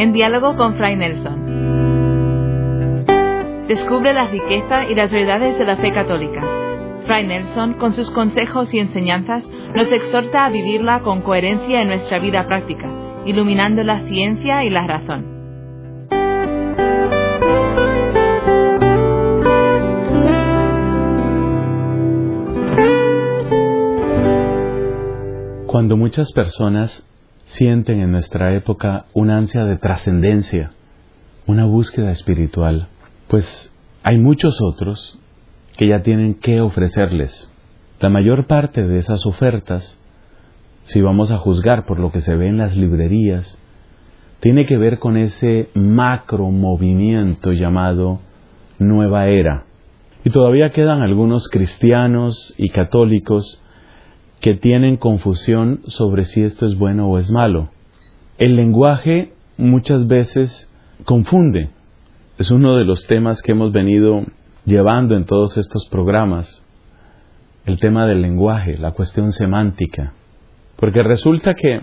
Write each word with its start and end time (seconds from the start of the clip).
en 0.00 0.14
diálogo 0.14 0.56
con 0.56 0.76
Fray 0.76 0.96
Nelson. 0.96 3.04
Descubre 3.68 4.14
la 4.14 4.28
riqueza 4.28 4.86
y 4.86 4.94
las 4.94 5.10
verdades 5.10 5.58
de 5.58 5.66
la 5.66 5.76
fe 5.76 5.92
católica. 5.92 6.40
Fray 7.04 7.26
Nelson, 7.26 7.74
con 7.74 7.92
sus 7.92 8.10
consejos 8.10 8.72
y 8.72 8.78
enseñanzas, 8.78 9.46
nos 9.74 9.92
exhorta 9.92 10.46
a 10.46 10.48
vivirla 10.48 11.00
con 11.00 11.20
coherencia 11.20 11.82
en 11.82 11.88
nuestra 11.88 12.18
vida 12.18 12.46
práctica, 12.46 12.88
iluminando 13.26 13.82
la 13.82 14.00
ciencia 14.08 14.64
y 14.64 14.70
la 14.70 14.86
razón. 14.86 15.26
Cuando 25.66 25.98
muchas 25.98 26.32
personas 26.32 27.06
sienten 27.50 28.00
en 28.00 28.12
nuestra 28.12 28.54
época 28.54 29.06
una 29.12 29.36
ansia 29.36 29.64
de 29.64 29.76
trascendencia, 29.76 30.70
una 31.46 31.64
búsqueda 31.64 32.10
espiritual, 32.10 32.86
pues 33.28 33.72
hay 34.04 34.18
muchos 34.18 34.58
otros 34.62 35.18
que 35.76 35.88
ya 35.88 36.02
tienen 36.02 36.34
que 36.34 36.60
ofrecerles. 36.60 37.52
La 37.98 38.08
mayor 38.08 38.46
parte 38.46 38.82
de 38.82 38.98
esas 38.98 39.26
ofertas, 39.26 40.00
si 40.84 41.00
vamos 41.00 41.32
a 41.32 41.38
juzgar 41.38 41.86
por 41.86 41.98
lo 41.98 42.12
que 42.12 42.20
se 42.20 42.36
ve 42.36 42.46
en 42.46 42.56
las 42.56 42.76
librerías, 42.76 43.58
tiene 44.38 44.64
que 44.66 44.78
ver 44.78 45.00
con 45.00 45.16
ese 45.16 45.70
macro 45.74 46.50
movimiento 46.50 47.52
llamado 47.52 48.20
nueva 48.78 49.26
era. 49.26 49.64
Y 50.24 50.30
todavía 50.30 50.70
quedan 50.70 51.02
algunos 51.02 51.48
cristianos 51.48 52.54
y 52.56 52.70
católicos 52.70 53.60
que 54.40 54.54
tienen 54.54 54.96
confusión 54.96 55.80
sobre 55.86 56.24
si 56.24 56.42
esto 56.42 56.66
es 56.66 56.76
bueno 56.76 57.08
o 57.08 57.18
es 57.18 57.30
malo. 57.30 57.70
El 58.38 58.56
lenguaje 58.56 59.32
muchas 59.58 60.06
veces 60.06 60.70
confunde. 61.04 61.70
Es 62.38 62.50
uno 62.50 62.76
de 62.76 62.84
los 62.84 63.06
temas 63.06 63.42
que 63.42 63.52
hemos 63.52 63.72
venido 63.72 64.24
llevando 64.64 65.16
en 65.16 65.26
todos 65.26 65.58
estos 65.58 65.88
programas. 65.90 66.64
El 67.66 67.78
tema 67.78 68.06
del 68.06 68.22
lenguaje, 68.22 68.78
la 68.78 68.92
cuestión 68.92 69.32
semántica. 69.32 70.14
Porque 70.76 71.02
resulta 71.02 71.54
que, 71.54 71.82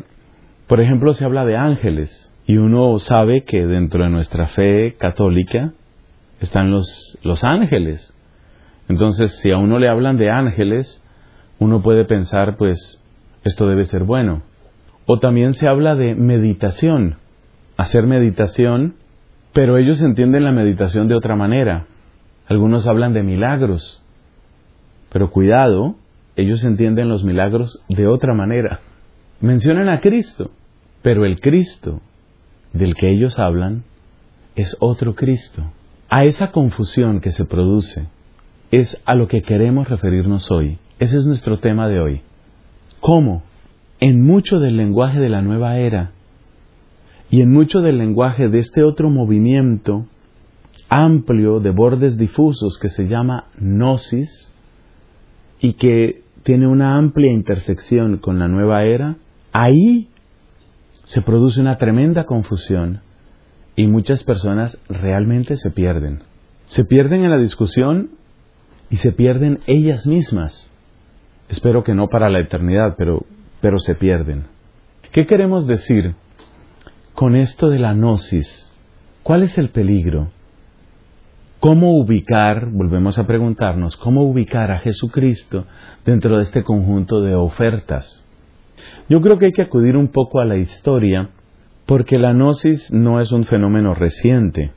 por 0.67 0.81
ejemplo, 0.81 1.13
se 1.13 1.25
habla 1.25 1.45
de 1.45 1.55
ángeles 1.55 2.33
y 2.47 2.57
uno 2.57 2.97
sabe 2.97 3.43
que 3.43 3.67
dentro 3.67 4.03
de 4.03 4.09
nuestra 4.09 4.47
fe 4.47 4.95
católica 4.97 5.73
están 6.39 6.71
los, 6.71 7.19
los 7.21 7.43
ángeles. 7.43 8.13
Entonces, 8.89 9.37
si 9.39 9.51
a 9.51 9.57
uno 9.57 9.77
le 9.77 9.89
hablan 9.89 10.17
de 10.17 10.31
ángeles, 10.31 11.03
uno 11.59 11.81
puede 11.81 12.05
pensar, 12.05 12.57
pues, 12.57 13.01
esto 13.43 13.67
debe 13.67 13.83
ser 13.85 14.03
bueno. 14.03 14.43
O 15.05 15.19
también 15.19 15.53
se 15.53 15.67
habla 15.67 15.95
de 15.95 16.15
meditación, 16.15 17.17
hacer 17.77 18.05
meditación, 18.05 18.95
pero 19.53 19.77
ellos 19.77 20.01
entienden 20.01 20.43
la 20.43 20.51
meditación 20.51 21.07
de 21.07 21.15
otra 21.15 21.35
manera. 21.35 21.87
Algunos 22.47 22.87
hablan 22.87 23.13
de 23.13 23.23
milagros, 23.23 24.03
pero 25.11 25.31
cuidado, 25.31 25.95
ellos 26.35 26.63
entienden 26.63 27.09
los 27.09 27.23
milagros 27.23 27.83
de 27.89 28.07
otra 28.07 28.33
manera. 28.33 28.81
Mencionan 29.41 29.89
a 29.89 30.01
Cristo, 30.01 30.51
pero 31.01 31.25
el 31.25 31.39
Cristo 31.39 32.01
del 32.73 32.95
que 32.95 33.09
ellos 33.09 33.39
hablan 33.39 33.83
es 34.55 34.75
otro 34.79 35.15
Cristo. 35.15 35.63
A 36.09 36.25
esa 36.25 36.51
confusión 36.51 37.19
que 37.19 37.31
se 37.31 37.45
produce 37.45 38.07
es 38.71 39.01
a 39.05 39.15
lo 39.15 39.27
que 39.27 39.41
queremos 39.41 39.89
referirnos 39.89 40.51
hoy. 40.51 40.79
Ese 40.99 41.17
es 41.17 41.25
nuestro 41.25 41.59
tema 41.59 41.87
de 41.87 41.99
hoy. 41.99 42.21
¿Cómo? 42.99 43.43
En 43.99 44.25
mucho 44.25 44.59
del 44.59 44.77
lenguaje 44.77 45.19
de 45.19 45.29
la 45.29 45.43
nueva 45.43 45.77
era 45.77 46.11
y 47.29 47.41
en 47.41 47.51
mucho 47.51 47.81
del 47.81 47.99
lenguaje 47.99 48.47
de 48.49 48.59
este 48.59 48.83
otro 48.83 49.09
movimiento 49.09 50.07
amplio 50.89 51.59
de 51.59 51.71
bordes 51.71 52.17
difusos 52.17 52.79
que 52.79 52.89
se 52.89 53.07
llama 53.07 53.45
gnosis 53.59 54.51
y 55.59 55.73
que 55.73 56.23
tiene 56.43 56.67
una 56.67 56.97
amplia 56.97 57.31
intersección 57.31 58.17
con 58.17 58.39
la 58.39 58.47
nueva 58.47 58.83
era, 58.83 59.17
ahí 59.51 60.09
se 61.03 61.21
produce 61.21 61.59
una 61.59 61.77
tremenda 61.77 62.25
confusión 62.25 63.01
y 63.75 63.85
muchas 63.85 64.23
personas 64.23 64.79
realmente 64.89 65.57
se 65.57 65.69
pierden. 65.69 66.23
Se 66.65 66.85
pierden 66.85 67.23
en 67.23 67.29
la 67.29 67.37
discusión 67.37 68.11
y 68.89 68.97
se 68.97 69.11
pierden 69.11 69.59
ellas 69.67 70.07
mismas. 70.07 70.71
Espero 71.49 71.83
que 71.83 71.93
no 71.93 72.07
para 72.07 72.29
la 72.29 72.39
eternidad, 72.39 72.95
pero, 72.97 73.25
pero 73.61 73.79
se 73.79 73.95
pierden. 73.95 74.45
¿Qué 75.11 75.25
queremos 75.25 75.65
decir 75.65 76.15
con 77.13 77.35
esto 77.35 77.69
de 77.69 77.79
la 77.79 77.93
gnosis? 77.93 78.73
¿Cuál 79.23 79.43
es 79.43 79.57
el 79.57 79.69
peligro? 79.69 80.29
¿Cómo 81.59 81.97
ubicar, 81.97 82.69
volvemos 82.69 83.17
a 83.17 83.25
preguntarnos, 83.25 83.97
cómo 83.97 84.23
ubicar 84.23 84.71
a 84.71 84.79
Jesucristo 84.79 85.65
dentro 86.05 86.37
de 86.37 86.43
este 86.43 86.63
conjunto 86.63 87.21
de 87.21 87.33
ofertas? 87.33 88.23
Yo 89.09 89.21
creo 89.21 89.39
que 89.39 89.47
hay 89.47 89.53
que 89.53 89.63
acudir 89.63 89.97
un 89.97 90.09
poco 90.09 90.39
a 90.39 90.45
la 90.45 90.57
historia, 90.57 91.29
porque 91.85 92.19
la 92.19 92.33
gnosis 92.33 92.91
no 92.93 93.21
es 93.21 93.31
un 93.31 93.45
fenómeno 93.45 93.93
reciente. 93.93 94.71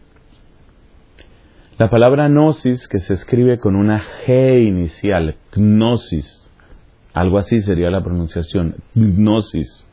La 1.78 1.90
palabra 1.90 2.28
gnosis, 2.28 2.88
que 2.88 2.98
se 2.98 3.14
escribe 3.14 3.58
con 3.58 3.76
una 3.76 4.00
G 4.00 4.66
inicial, 4.66 5.36
gnosis, 5.54 6.49
algo 7.12 7.38
así 7.38 7.60
sería 7.60 7.90
la 7.90 8.02
pronunciación, 8.02 8.76
gnosis, 8.94 9.86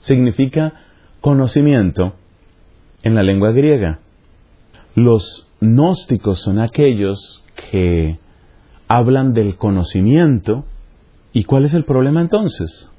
significa 0.00 0.72
conocimiento 1.20 2.14
en 3.02 3.14
la 3.14 3.22
lengua 3.22 3.52
griega. 3.52 4.00
Los 4.94 5.48
gnósticos 5.60 6.42
son 6.42 6.58
aquellos 6.58 7.44
que 7.70 8.18
hablan 8.88 9.32
del 9.34 9.56
conocimiento. 9.56 10.64
¿Y 11.32 11.44
cuál 11.44 11.64
es 11.64 11.74
el 11.74 11.84
problema 11.84 12.20
entonces? 12.20 12.90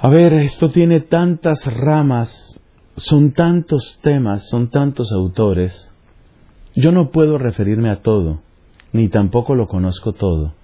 A 0.00 0.08
ver, 0.08 0.32
esto 0.34 0.70
tiene 0.70 1.00
tantas 1.00 1.64
ramas, 1.66 2.60
son 2.96 3.32
tantos 3.32 3.98
temas, 4.02 4.48
son 4.48 4.70
tantos 4.70 5.10
autores. 5.12 5.92
Yo 6.76 6.92
no 6.92 7.10
puedo 7.10 7.38
referirme 7.38 7.90
a 7.90 8.00
todo, 8.02 8.40
ni 8.92 9.08
tampoco 9.08 9.56
lo 9.56 9.66
conozco 9.66 10.12
todo. 10.12 10.54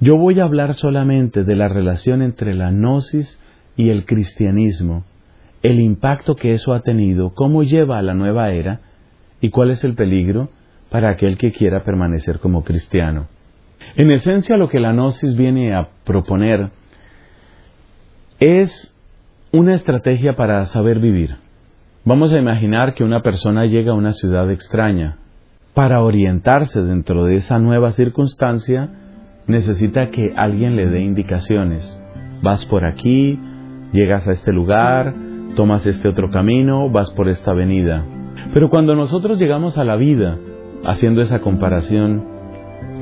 Yo 0.00 0.16
voy 0.16 0.40
a 0.40 0.44
hablar 0.44 0.74
solamente 0.74 1.44
de 1.44 1.56
la 1.56 1.68
relación 1.68 2.20
entre 2.20 2.54
la 2.54 2.70
gnosis 2.70 3.40
y 3.76 3.88
el 3.88 4.04
cristianismo, 4.04 5.04
el 5.62 5.80
impacto 5.80 6.36
que 6.36 6.52
eso 6.52 6.74
ha 6.74 6.80
tenido, 6.80 7.32
cómo 7.34 7.62
lleva 7.62 7.98
a 7.98 8.02
la 8.02 8.14
nueva 8.14 8.50
era 8.50 8.80
y 9.40 9.50
cuál 9.50 9.70
es 9.70 9.84
el 9.84 9.94
peligro 9.94 10.50
para 10.90 11.10
aquel 11.10 11.38
que 11.38 11.50
quiera 11.50 11.82
permanecer 11.82 12.40
como 12.40 12.62
cristiano. 12.62 13.28
En 13.96 14.10
esencia 14.10 14.56
lo 14.56 14.68
que 14.68 14.80
la 14.80 14.92
gnosis 14.92 15.36
viene 15.36 15.74
a 15.74 15.88
proponer 16.04 16.68
es 18.38 18.94
una 19.52 19.74
estrategia 19.74 20.36
para 20.36 20.66
saber 20.66 20.98
vivir. 20.98 21.36
Vamos 22.04 22.32
a 22.32 22.38
imaginar 22.38 22.92
que 22.94 23.02
una 23.02 23.22
persona 23.22 23.64
llega 23.64 23.92
a 23.92 23.96
una 23.96 24.12
ciudad 24.12 24.50
extraña. 24.50 25.18
Para 25.74 26.02
orientarse 26.02 26.82
dentro 26.82 27.24
de 27.24 27.36
esa 27.36 27.58
nueva 27.58 27.92
circunstancia, 27.92 28.90
necesita 29.46 30.10
que 30.10 30.32
alguien 30.36 30.76
le 30.76 30.86
dé 30.86 31.00
indicaciones. 31.00 32.00
Vas 32.42 32.66
por 32.66 32.84
aquí, 32.84 33.38
llegas 33.92 34.26
a 34.28 34.32
este 34.32 34.52
lugar, 34.52 35.14
tomas 35.54 35.86
este 35.86 36.08
otro 36.08 36.30
camino, 36.30 36.90
vas 36.90 37.10
por 37.12 37.28
esta 37.28 37.52
avenida. 37.52 38.04
Pero 38.52 38.70
cuando 38.70 38.94
nosotros 38.94 39.38
llegamos 39.38 39.78
a 39.78 39.84
la 39.84 39.96
vida, 39.96 40.38
haciendo 40.84 41.22
esa 41.22 41.40
comparación, 41.40 42.24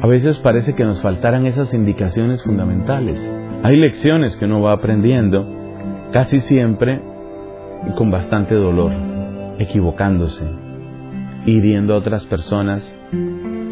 a 0.01 0.07
veces 0.07 0.39
parece 0.39 0.75
que 0.75 0.85
nos 0.85 1.01
faltaran 1.03 1.47
esas 1.47 1.73
indicaciones 1.75 2.43
fundamentales. 2.43 3.21
Hay 3.63 3.77
lecciones 3.77 4.37
que 4.37 4.45
uno 4.45 4.61
va 4.61 4.73
aprendiendo, 4.73 5.47
casi 6.13 6.41
siempre 6.41 7.01
con 7.97 8.11
bastante 8.11 8.55
dolor, 8.55 8.93
equivocándose, 9.59 10.45
hiriendo 11.47 11.95
a 11.95 11.99
otras 11.99 12.25
personas 12.27 12.83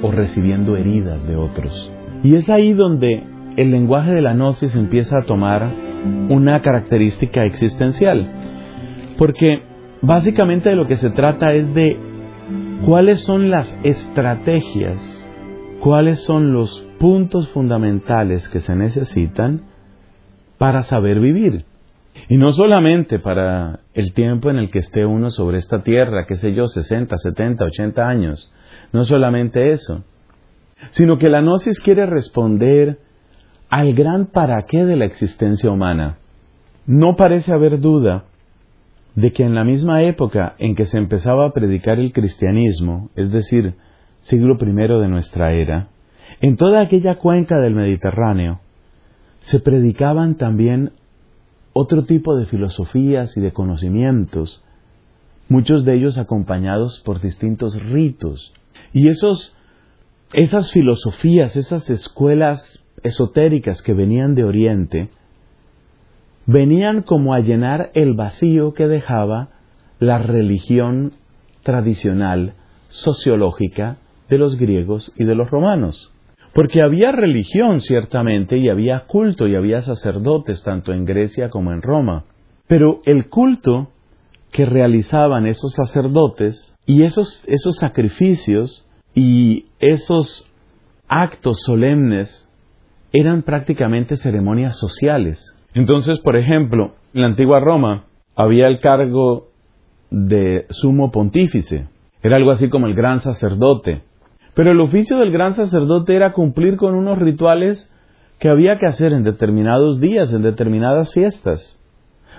o 0.02 0.11
recibiendo 0.11 0.76
heridas 0.76 1.26
de 1.26 1.37
otros. 1.37 1.93
Y 2.22 2.36
es 2.36 2.48
ahí 2.48 2.72
donde 2.72 3.22
el 3.56 3.70
lenguaje 3.70 4.12
de 4.12 4.22
la 4.22 4.34
gnosis 4.34 4.74
empieza 4.76 5.19
a 5.19 5.24
tomar 5.24 5.72
una 6.28 6.62
característica 6.62 7.44
existencial. 7.44 8.30
Porque 9.19 9.62
básicamente 10.02 10.70
de 10.70 10.76
lo 10.76 10.86
que 10.86 10.96
se 10.96 11.10
trata 11.10 11.52
es 11.52 11.72
de 11.74 11.96
cuáles 12.84 13.22
son 13.22 13.50
las 13.50 13.78
estrategias, 13.82 15.00
cuáles 15.80 16.22
son 16.24 16.52
los 16.52 16.86
puntos 16.98 17.48
fundamentales 17.50 18.48
que 18.48 18.60
se 18.60 18.74
necesitan 18.74 19.62
para 20.58 20.82
saber 20.82 21.20
vivir. 21.20 21.64
Y 22.28 22.36
no 22.36 22.52
solamente 22.52 23.19
para 23.19 23.80
el 23.94 24.12
tiempo 24.12 24.50
en 24.50 24.58
el 24.58 24.70
que 24.70 24.78
esté 24.78 25.04
uno 25.06 25.30
sobre 25.30 25.58
esta 25.58 25.82
tierra, 25.82 26.26
qué 26.26 26.36
sé 26.36 26.54
yo, 26.54 26.69
60, 26.69 27.16
70, 27.16 27.64
80 27.64 28.08
años. 28.08 28.52
No 28.92 29.04
solamente 29.04 29.72
eso, 29.72 30.04
sino 30.90 31.19
que 31.19 31.29
la 31.29 31.40
gnosis 31.40 31.81
quiere 31.81 32.06
responder 32.06 32.99
al 33.70 33.94
gran 33.94 34.26
para 34.26 34.64
qué 34.67 34.84
de 34.84 34.96
la 34.96 35.06
existencia 35.06 35.70
humana. 35.70 36.19
No 36.87 37.17
parece 37.17 37.52
haber 37.52 37.81
duda 37.81 38.25
de 39.14 39.32
que 39.32 39.44
en 39.44 39.55
la 39.55 39.64
misma 39.64 40.02
época 40.02 40.55
en 40.58 40.75
que 40.75 40.84
se 40.84 40.99
empezaba 40.99 41.46
a 41.46 41.52
predicar 41.52 41.99
el 41.99 42.12
cristianismo, 42.12 43.11
es 43.14 43.31
decir, 43.31 43.75
siglo 44.23 44.56
I 44.61 44.73
de 45.00 45.08
nuestra 45.08 45.52
era, 45.52 45.88
en 46.40 46.56
toda 46.56 46.81
aquella 46.81 47.17
cuenca 47.17 47.58
del 47.58 47.75
Mediterráneo 47.75 48.61
se 49.43 49.61
predicaban 49.61 50.37
también 50.37 50.93
otro 51.73 52.05
tipo 52.05 52.37
de 52.37 52.46
filosofías 52.46 53.37
y 53.37 53.40
de 53.40 53.52
conocimientos, 53.52 54.62
muchos 55.49 55.84
de 55.84 55.94
ellos 55.94 56.19
acompañados 56.19 57.02
por 57.05 57.20
distintos 57.20 57.81
ritos. 57.82 58.52
Y 58.93 59.08
esos, 59.08 59.56
esas 60.32 60.73
filosofías, 60.73 61.56
esas 61.56 61.90
escuelas 61.90 62.84
esotéricas 63.02 63.82
que 63.82 63.93
venían 63.93 64.34
de 64.34 64.44
Oriente, 64.44 65.11
venían 66.46 67.02
como 67.02 67.34
a 67.34 67.40
llenar 67.40 67.90
el 67.94 68.14
vacío 68.14 68.73
que 68.73 68.87
dejaba 68.87 69.50
la 69.99 70.19
religión 70.19 71.12
tradicional, 71.62 72.55
sociológica 72.88 73.99
de 74.29 74.38
los 74.38 74.58
griegos 74.58 75.12
y 75.17 75.25
de 75.25 75.34
los 75.34 75.50
romanos. 75.50 76.12
Porque 76.55 76.82
había 76.82 77.12
religión, 77.12 77.81
ciertamente, 77.81 78.58
y 78.58 78.69
había 78.69 79.06
culto, 79.06 79.46
y 79.46 79.55
había 79.55 79.81
sacerdotes, 79.81 80.62
tanto 80.62 80.93
en 80.93 81.05
Grecia 81.05 81.49
como 81.49 81.73
en 81.73 81.81
Roma. 81.81 82.25
Pero 82.67 83.00
el 83.06 83.29
culto 83.29 83.88
que 84.50 84.67
realizaban 84.67 85.46
esos 85.46 85.73
sacerdotes 85.73 86.75
y 86.84 87.05
esos, 87.05 87.43
esos 87.46 87.76
sacrificios 87.76 88.87
y 89.14 89.67
esos 89.79 90.49
actos 91.09 91.62
solemnes 91.64 92.49
eran 93.12 93.43
prácticamente 93.43 94.17
ceremonias 94.17 94.79
sociales. 94.79 95.55
Entonces, 95.75 96.19
por 96.20 96.37
ejemplo, 96.37 96.94
en 97.14 97.23
la 97.23 97.26
antigua 97.29 97.61
Roma 97.61 98.05
había 98.35 98.69
el 98.69 98.81
cargo 98.81 99.49
de 100.11 100.67
sumo 100.70 101.11
pontífice. 101.11 101.88
Era 102.23 102.37
algo 102.37 102.50
así 102.50 102.69
como 102.69 102.87
el 102.87 102.94
gran 102.94 103.20
sacerdote. 103.20 104.03
Pero 104.55 104.70
el 104.70 104.81
oficio 104.81 105.19
del 105.19 105.32
gran 105.32 105.55
sacerdote 105.55 106.15
era 106.15 106.32
cumplir 106.32 106.76
con 106.76 106.94
unos 106.94 107.19
rituales 107.19 107.91
que 108.38 108.49
había 108.49 108.79
que 108.79 108.87
hacer 108.87 109.12
en 109.12 109.25
determinados 109.25 110.00
días, 110.00 110.32
en 110.32 110.43
determinadas 110.43 111.12
fiestas. 111.12 111.79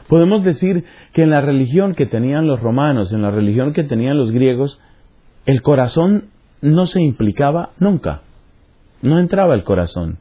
Podemos 0.07 0.43
decir 0.43 0.83
que 1.13 1.23
en 1.23 1.29
la 1.29 1.41
religión 1.41 1.93
que 1.93 2.05
tenían 2.05 2.45
los 2.45 2.59
romanos, 2.59 3.13
en 3.13 3.21
la 3.21 3.31
religión 3.31 3.73
que 3.73 3.83
tenían 3.83 4.17
los 4.17 4.31
griegos, 4.31 4.79
el 5.45 5.61
corazón 5.61 6.25
no 6.63 6.87
se 6.87 7.01
implicaba 7.01 7.69
nunca. 7.79 8.21
No 9.01 9.19
entraba 9.19 9.53
el 9.53 9.63
corazón. 9.63 10.17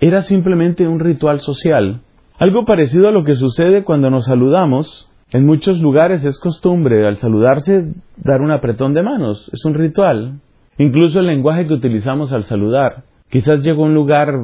Era 0.00 0.22
simplemente 0.22 0.86
un 0.86 1.00
ritual 1.00 1.40
social 1.40 2.00
algo 2.36 2.64
parecido 2.64 3.06
a 3.06 3.12
lo 3.12 3.22
que 3.22 3.36
sucede 3.36 3.84
cuando 3.84 4.10
nos 4.10 4.24
saludamos. 4.24 5.08
En 5.30 5.46
muchos 5.46 5.80
lugares 5.80 6.24
es 6.24 6.38
costumbre 6.38 7.06
al 7.06 7.16
saludarse 7.16 7.92
dar 8.16 8.40
un 8.40 8.50
apretón 8.50 8.92
de 8.92 9.02
manos. 9.02 9.48
Es 9.52 9.64
un 9.64 9.74
ritual. 9.74 10.40
Incluso 10.76 11.20
el 11.20 11.26
lenguaje 11.26 11.66
que 11.68 11.74
utilizamos 11.74 12.32
al 12.32 12.42
saludar. 12.42 13.04
Quizás 13.30 13.62
llego 13.62 13.84
a 13.84 13.86
un 13.86 13.94
lugar 13.94 14.34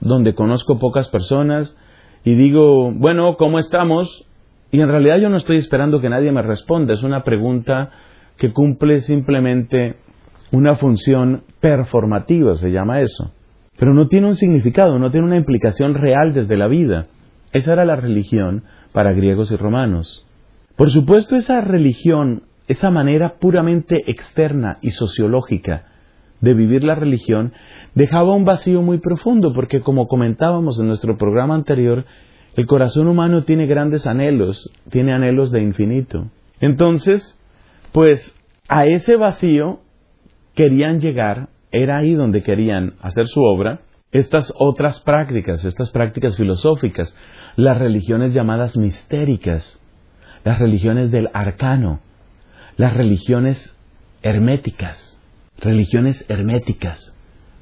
donde 0.00 0.34
conozco 0.34 0.80
pocas 0.80 1.08
personas 1.10 1.76
y 2.24 2.34
digo, 2.34 2.90
bueno, 2.90 3.36
¿cómo 3.36 3.60
estamos? 3.60 4.28
Y 4.72 4.80
en 4.80 4.88
realidad 4.88 5.18
yo 5.18 5.28
no 5.28 5.36
estoy 5.36 5.58
esperando 5.58 6.00
que 6.00 6.08
nadie 6.08 6.32
me 6.32 6.42
responda. 6.42 6.94
Es 6.94 7.04
una 7.04 7.22
pregunta 7.22 7.90
que 8.36 8.52
cumple 8.52 9.00
simplemente 9.00 9.94
una 10.52 10.76
función 10.76 11.42
performativa, 11.60 12.56
se 12.56 12.70
llama 12.70 13.00
eso 13.00 13.32
pero 13.78 13.94
no 13.94 14.08
tiene 14.08 14.28
un 14.28 14.36
significado, 14.36 14.98
no 14.98 15.10
tiene 15.10 15.26
una 15.26 15.36
implicación 15.36 15.94
real 15.94 16.34
desde 16.34 16.56
la 16.56 16.68
vida. 16.68 17.06
Esa 17.52 17.72
era 17.72 17.84
la 17.84 17.96
religión 17.96 18.64
para 18.92 19.12
griegos 19.12 19.50
y 19.50 19.56
romanos. 19.56 20.26
Por 20.76 20.90
supuesto, 20.90 21.36
esa 21.36 21.60
religión, 21.60 22.44
esa 22.68 22.90
manera 22.90 23.34
puramente 23.40 24.02
externa 24.06 24.78
y 24.82 24.90
sociológica 24.90 25.86
de 26.40 26.54
vivir 26.54 26.84
la 26.84 26.94
religión, 26.94 27.52
dejaba 27.94 28.34
un 28.34 28.44
vacío 28.44 28.82
muy 28.82 28.98
profundo, 28.98 29.52
porque 29.52 29.80
como 29.80 30.08
comentábamos 30.08 30.78
en 30.80 30.86
nuestro 30.86 31.16
programa 31.16 31.54
anterior, 31.54 32.04
el 32.56 32.66
corazón 32.66 33.08
humano 33.08 33.44
tiene 33.44 33.66
grandes 33.66 34.06
anhelos, 34.06 34.72
tiene 34.90 35.12
anhelos 35.12 35.50
de 35.50 35.62
infinito. 35.62 36.26
Entonces, 36.60 37.38
pues 37.92 38.34
a 38.68 38.86
ese 38.86 39.16
vacío 39.16 39.80
querían 40.54 41.00
llegar 41.00 41.48
era 41.70 41.98
ahí 41.98 42.14
donde 42.14 42.42
querían 42.42 42.94
hacer 43.00 43.26
su 43.26 43.40
obra 43.42 43.80
estas 44.12 44.52
otras 44.58 45.00
prácticas, 45.00 45.64
estas 45.64 45.90
prácticas 45.90 46.36
filosóficas, 46.36 47.16
las 47.56 47.78
religiones 47.78 48.34
llamadas 48.34 48.76
mistéricas, 48.76 49.80
las 50.44 50.58
religiones 50.58 51.10
del 51.10 51.30
arcano, 51.32 52.00
las 52.76 52.94
religiones 52.94 53.74
herméticas, 54.22 55.18
religiones 55.58 56.26
herméticas, 56.28 57.16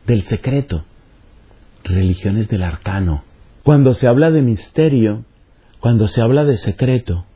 del 0.07 0.23
secreto, 0.23 0.85
religiones 1.85 2.49
del 2.49 2.65
arcano. 2.65 3.23
Cuando 3.63 3.95
se 3.95 4.09
habla 4.09 4.33
de 4.33 4.43
misterio, 4.43 5.25
cuando 5.79 6.09
se 6.09 6.21
habla 6.21 6.45
de 6.45 6.57
secreto, 6.57 7.27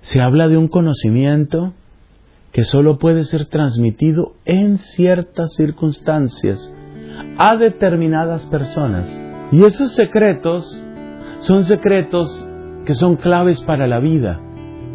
se 0.00 0.20
habla 0.20 0.46
de 0.46 0.56
un 0.56 0.68
conocimiento 0.68 1.74
que 2.52 2.62
solo 2.62 2.98
puede 2.98 3.24
ser 3.24 3.46
transmitido 3.46 4.34
en 4.44 4.78
ciertas 4.78 5.54
circunstancias 5.54 6.72
a 7.38 7.56
determinadas 7.56 8.46
personas. 8.46 9.06
Y 9.52 9.64
esos 9.64 9.92
secretos 9.92 10.84
son 11.40 11.64
secretos 11.64 12.48
que 12.84 12.94
son 12.94 13.16
claves 13.16 13.60
para 13.62 13.86
la 13.86 14.00
vida 14.00 14.40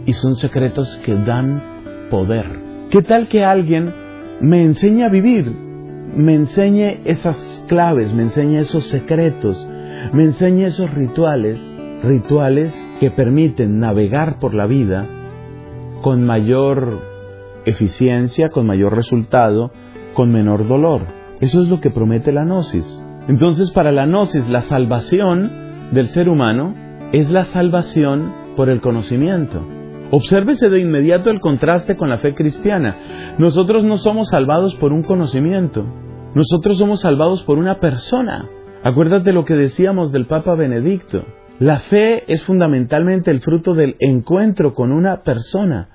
y 0.05 0.13
son 0.13 0.35
secretos 0.35 0.99
que 1.05 1.13
dan 1.13 2.07
poder. 2.09 2.45
¿Qué 2.89 3.01
tal 3.01 3.27
que 3.27 3.45
alguien 3.45 3.93
me 4.41 4.63
enseñe 4.63 5.03
a 5.03 5.09
vivir? 5.09 5.45
Me 6.15 6.35
enseñe 6.35 7.01
esas 7.05 7.65
claves, 7.67 8.13
me 8.13 8.23
enseñe 8.23 8.59
esos 8.59 8.83
secretos, 8.85 9.67
me 10.11 10.23
enseñe 10.23 10.65
esos 10.65 10.91
rituales, 10.93 11.59
rituales 12.03 12.73
que 12.99 13.09
permiten 13.09 13.79
navegar 13.79 14.37
por 14.39 14.53
la 14.53 14.67
vida 14.67 15.07
con 16.01 16.25
mayor 16.25 17.12
eficiencia, 17.65 18.49
con 18.49 18.65
mayor 18.65 18.95
resultado, 18.95 19.71
con 20.13 20.31
menor 20.31 20.67
dolor. 20.67 21.01
Eso 21.41 21.61
es 21.61 21.69
lo 21.69 21.79
que 21.81 21.89
promete 21.89 22.31
la 22.31 22.43
gnosis. 22.43 23.03
Entonces, 23.27 23.71
para 23.71 23.91
la 23.91 24.05
gnosis, 24.05 24.49
la 24.49 24.61
salvación 24.61 25.51
del 25.91 26.07
ser 26.07 26.29
humano 26.29 26.73
es 27.11 27.31
la 27.31 27.43
salvación 27.45 28.33
por 28.55 28.69
el 28.69 28.81
conocimiento. 28.81 29.61
Obsérvese 30.11 30.69
de 30.69 30.79
inmediato 30.79 31.29
el 31.29 31.39
contraste 31.39 31.95
con 31.95 32.09
la 32.09 32.19
fe 32.19 32.35
cristiana. 32.35 33.35
Nosotros 33.37 33.83
no 33.83 33.97
somos 33.97 34.29
salvados 34.29 34.75
por 34.75 34.93
un 34.93 35.03
conocimiento, 35.03 35.85
nosotros 36.35 36.77
somos 36.77 37.01
salvados 37.01 37.43
por 37.43 37.57
una 37.57 37.79
persona. 37.79 38.47
Acuérdate 38.83 39.33
lo 39.33 39.45
que 39.45 39.55
decíamos 39.55 40.11
del 40.11 40.25
Papa 40.25 40.55
Benedicto. 40.55 41.23
La 41.59 41.79
fe 41.79 42.31
es 42.31 42.43
fundamentalmente 42.43 43.31
el 43.31 43.41
fruto 43.41 43.73
del 43.73 43.95
encuentro 43.99 44.73
con 44.73 44.91
una 44.91 45.21
persona. 45.21 45.89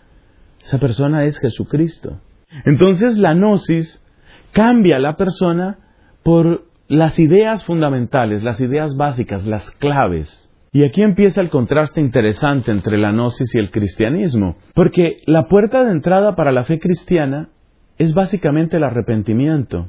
Esa 0.62 0.78
persona 0.78 1.24
es 1.24 1.38
Jesucristo. 1.38 2.20
Entonces 2.64 3.18
la 3.18 3.34
gnosis 3.34 4.04
cambia 4.52 4.96
a 4.96 5.00
la 5.00 5.16
persona 5.16 5.78
por 6.22 6.66
las 6.88 7.18
ideas 7.18 7.64
fundamentales, 7.64 8.42
las 8.42 8.60
ideas 8.60 8.96
básicas, 8.96 9.46
las 9.46 9.70
claves. 9.72 10.48
Y 10.72 10.84
aquí 10.84 11.02
empieza 11.02 11.40
el 11.40 11.50
contraste 11.50 12.00
interesante 12.00 12.70
entre 12.70 12.98
la 12.98 13.12
gnosis 13.12 13.54
y 13.54 13.58
el 13.58 13.70
cristianismo, 13.70 14.56
porque 14.74 15.16
la 15.26 15.48
puerta 15.48 15.84
de 15.84 15.92
entrada 15.92 16.34
para 16.36 16.52
la 16.52 16.64
fe 16.64 16.78
cristiana 16.78 17.48
es 17.96 18.14
básicamente 18.14 18.76
el 18.76 18.84
arrepentimiento. 18.84 19.88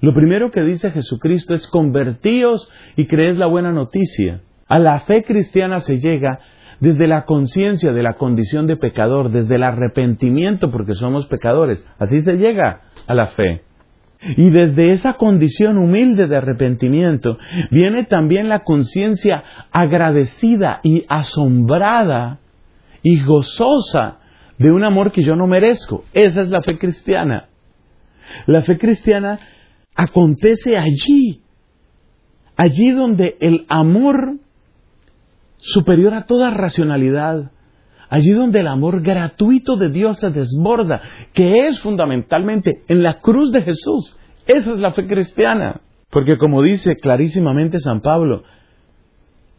Lo 0.00 0.12
primero 0.12 0.50
que 0.50 0.60
dice 0.62 0.90
Jesucristo 0.90 1.54
es 1.54 1.66
convertíos 1.68 2.70
y 2.96 3.06
creed 3.06 3.36
la 3.36 3.46
buena 3.46 3.72
noticia. 3.72 4.42
A 4.68 4.78
la 4.78 5.00
fe 5.00 5.22
cristiana 5.22 5.80
se 5.80 5.96
llega 5.96 6.40
desde 6.80 7.06
la 7.06 7.24
conciencia 7.24 7.92
de 7.92 8.02
la 8.02 8.14
condición 8.14 8.66
de 8.66 8.76
pecador, 8.76 9.30
desde 9.30 9.56
el 9.56 9.62
arrepentimiento 9.62 10.70
porque 10.70 10.94
somos 10.94 11.26
pecadores. 11.26 11.86
Así 11.98 12.20
se 12.20 12.34
llega 12.34 12.82
a 13.06 13.14
la 13.14 13.28
fe. 13.28 13.62
Y 14.36 14.50
desde 14.50 14.92
esa 14.92 15.14
condición 15.14 15.78
humilde 15.78 16.26
de 16.26 16.36
arrepentimiento 16.36 17.38
viene 17.70 18.04
también 18.04 18.48
la 18.48 18.60
conciencia 18.60 19.44
agradecida 19.70 20.80
y 20.82 21.04
asombrada 21.08 22.40
y 23.02 23.22
gozosa 23.22 24.18
de 24.58 24.72
un 24.72 24.84
amor 24.84 25.12
que 25.12 25.22
yo 25.22 25.36
no 25.36 25.46
merezco. 25.46 26.02
Esa 26.12 26.40
es 26.40 26.50
la 26.50 26.62
fe 26.62 26.78
cristiana. 26.78 27.48
La 28.46 28.62
fe 28.62 28.78
cristiana 28.78 29.38
acontece 29.94 30.76
allí, 30.76 31.42
allí 32.56 32.90
donde 32.90 33.36
el 33.40 33.66
amor 33.68 34.38
superior 35.66 36.14
a 36.14 36.24
toda 36.24 36.50
racionalidad, 36.50 37.50
allí 38.08 38.30
donde 38.30 38.60
el 38.60 38.68
amor 38.68 39.02
gratuito 39.02 39.76
de 39.76 39.90
Dios 39.90 40.18
se 40.18 40.30
desborda, 40.30 41.02
que 41.32 41.66
es 41.66 41.80
fundamentalmente 41.80 42.82
en 42.88 43.02
la 43.02 43.20
cruz 43.20 43.50
de 43.52 43.62
Jesús. 43.62 44.18
Esa 44.46 44.72
es 44.72 44.78
la 44.78 44.92
fe 44.92 45.06
cristiana. 45.06 45.80
Porque 46.10 46.38
como 46.38 46.62
dice 46.62 46.94
clarísimamente 46.96 47.80
San 47.80 48.00
Pablo, 48.00 48.44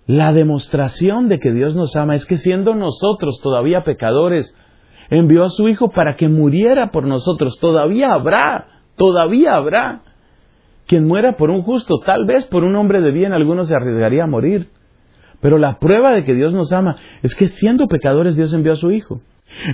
La 0.08 0.32
demostración 0.32 1.28
de 1.28 1.38
que 1.38 1.52
Dios 1.52 1.76
nos 1.76 1.98
ama 1.98 2.16
es 2.16 2.26
que 2.26 2.38
siendo 2.38 2.74
nosotros 2.74 3.42
todavía 3.44 3.84
pecadores, 3.84 4.56
envió 5.10 5.44
a 5.44 5.50
su 5.50 5.68
Hijo 5.68 5.90
para 5.92 6.16
que 6.16 6.30
muriera 6.30 6.92
por 6.92 7.06
nosotros. 7.06 7.60
Todavía 7.60 8.14
habrá, 8.14 8.68
todavía 8.96 9.56
habrá 9.56 10.02
quien 10.86 11.06
muera 11.06 11.34
por 11.34 11.50
un 11.50 11.62
justo. 11.64 12.00
Tal 12.06 12.26
vez 12.26 12.46
por 12.46 12.64
un 12.64 12.78
hombre 12.78 13.02
de 13.02 13.12
bien 13.12 13.34
alguno 13.34 13.66
se 13.66 13.76
arriesgaría 13.76 14.24
a 14.24 14.28
morir. 14.28 14.70
Pero 15.42 15.58
la 15.58 15.78
prueba 15.80 16.14
de 16.14 16.24
que 16.24 16.34
Dios 16.34 16.54
nos 16.54 16.74
ama 16.74 16.98
es 17.22 17.36
que 17.36 17.48
siendo 17.48 17.88
pecadores 17.88 18.36
Dios 18.36 18.54
envió 18.54 18.74
a 18.74 18.78
su 18.78 18.92
Hijo. 18.92 19.22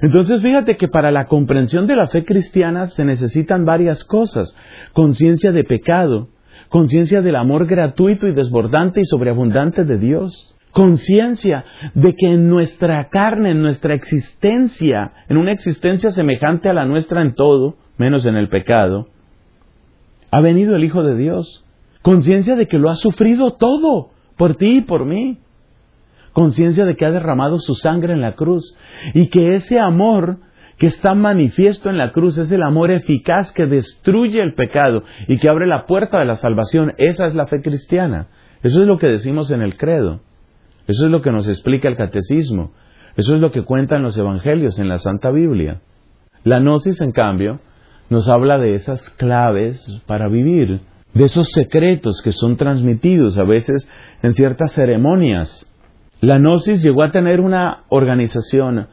Entonces 0.01 0.41
fíjate 0.41 0.77
que 0.77 0.88
para 0.88 1.12
la 1.12 1.25
comprensión 1.25 1.88
de 1.88 1.96
la 1.96 2.08
fe 2.08 2.25
cristiana 2.25 2.88
se 2.88 3.03
necesitan 3.05 3.65
varias 3.65 4.03
cosas. 4.03 4.55
Conciencia 4.93 5.51
de 5.51 5.63
pecado, 5.63 6.29
conciencia 6.70 7.22
del 7.22 7.36
amor 7.36 7.65
gratuito 7.65 8.27
y 8.27 8.34
desbordante 8.34 9.01
y 9.01 9.05
sobreabundante 9.05 9.84
de 9.84 9.98
Dios. 9.98 10.55
Conciencia 10.72 11.65
de 11.93 12.15
que 12.15 12.27
en 12.27 12.50
nuestra 12.50 13.10
carne, 13.10 13.51
en 13.51 13.62
nuestra 13.62 13.93
existencia, 13.93 15.12
en 15.29 15.38
una 15.38 15.51
existencia 15.51 16.12
semejante 16.12 16.70
a 16.70 16.74
la 16.74 16.86
nuestra 16.86 17.22
en 17.22 17.36
todo, 17.36 17.75
menos 17.98 18.25
en 18.25 18.36
el 18.36 18.50
pecado, 18.50 19.08
ha 20.32 20.41
venido 20.41 20.75
el 20.75 20.84
Hijo 20.84 21.03
de 21.03 21.15
Dios. 21.15 21.63
Conciencia 22.01 22.55
de 22.55 22.67
que 22.67 22.79
lo 22.79 22.89
ha 22.89 22.96
sufrido 22.96 23.51
todo, 23.51 24.10
por 24.36 24.55
ti 24.55 24.77
y 24.77 24.82
por 24.82 25.05
mí 25.05 25.38
conciencia 26.33 26.85
de 26.85 26.95
que 26.95 27.05
ha 27.05 27.11
derramado 27.11 27.59
su 27.59 27.75
sangre 27.75 28.13
en 28.13 28.21
la 28.21 28.33
cruz 28.33 28.77
y 29.13 29.29
que 29.29 29.55
ese 29.55 29.79
amor 29.79 30.37
que 30.77 30.87
está 30.87 31.13
manifiesto 31.13 31.89
en 31.89 31.97
la 31.97 32.11
cruz 32.11 32.37
es 32.37 32.51
el 32.51 32.63
amor 32.63 32.91
eficaz 32.91 33.51
que 33.51 33.67
destruye 33.67 34.41
el 34.41 34.53
pecado 34.53 35.03
y 35.27 35.37
que 35.37 35.47
abre 35.47 35.67
la 35.67 35.85
puerta 35.85 36.19
de 36.19 36.25
la 36.25 36.35
salvación. 36.35 36.93
Esa 36.97 37.27
es 37.27 37.35
la 37.35 37.47
fe 37.47 37.61
cristiana. 37.61 38.27
Eso 38.63 38.81
es 38.81 38.87
lo 38.87 38.97
que 38.97 39.07
decimos 39.07 39.51
en 39.51 39.61
el 39.61 39.77
credo. 39.77 40.21
Eso 40.87 41.05
es 41.05 41.11
lo 41.11 41.21
que 41.21 41.31
nos 41.31 41.47
explica 41.47 41.87
el 41.87 41.95
catecismo. 41.95 42.71
Eso 43.15 43.35
es 43.35 43.41
lo 43.41 43.51
que 43.51 43.63
cuentan 43.63 44.01
los 44.01 44.17
evangelios 44.17 44.79
en 44.79 44.89
la 44.89 44.97
Santa 44.97 45.29
Biblia. 45.29 45.81
La 46.43 46.59
gnosis, 46.59 46.99
en 46.99 47.11
cambio, 47.11 47.59
nos 48.09 48.27
habla 48.27 48.57
de 48.57 48.73
esas 48.73 49.09
claves 49.11 50.01
para 50.07 50.27
vivir, 50.27 50.81
de 51.13 51.23
esos 51.23 51.49
secretos 51.51 52.21
que 52.23 52.31
son 52.31 52.57
transmitidos 52.57 53.37
a 53.37 53.43
veces 53.43 53.87
en 54.23 54.33
ciertas 54.33 54.73
ceremonias 54.73 55.69
la 56.23 56.37
Gnosis 56.37 56.81
llegó 56.81 57.03
a 57.03 57.11
tener 57.11 57.41
una 57.41 57.83
organización 57.89 58.87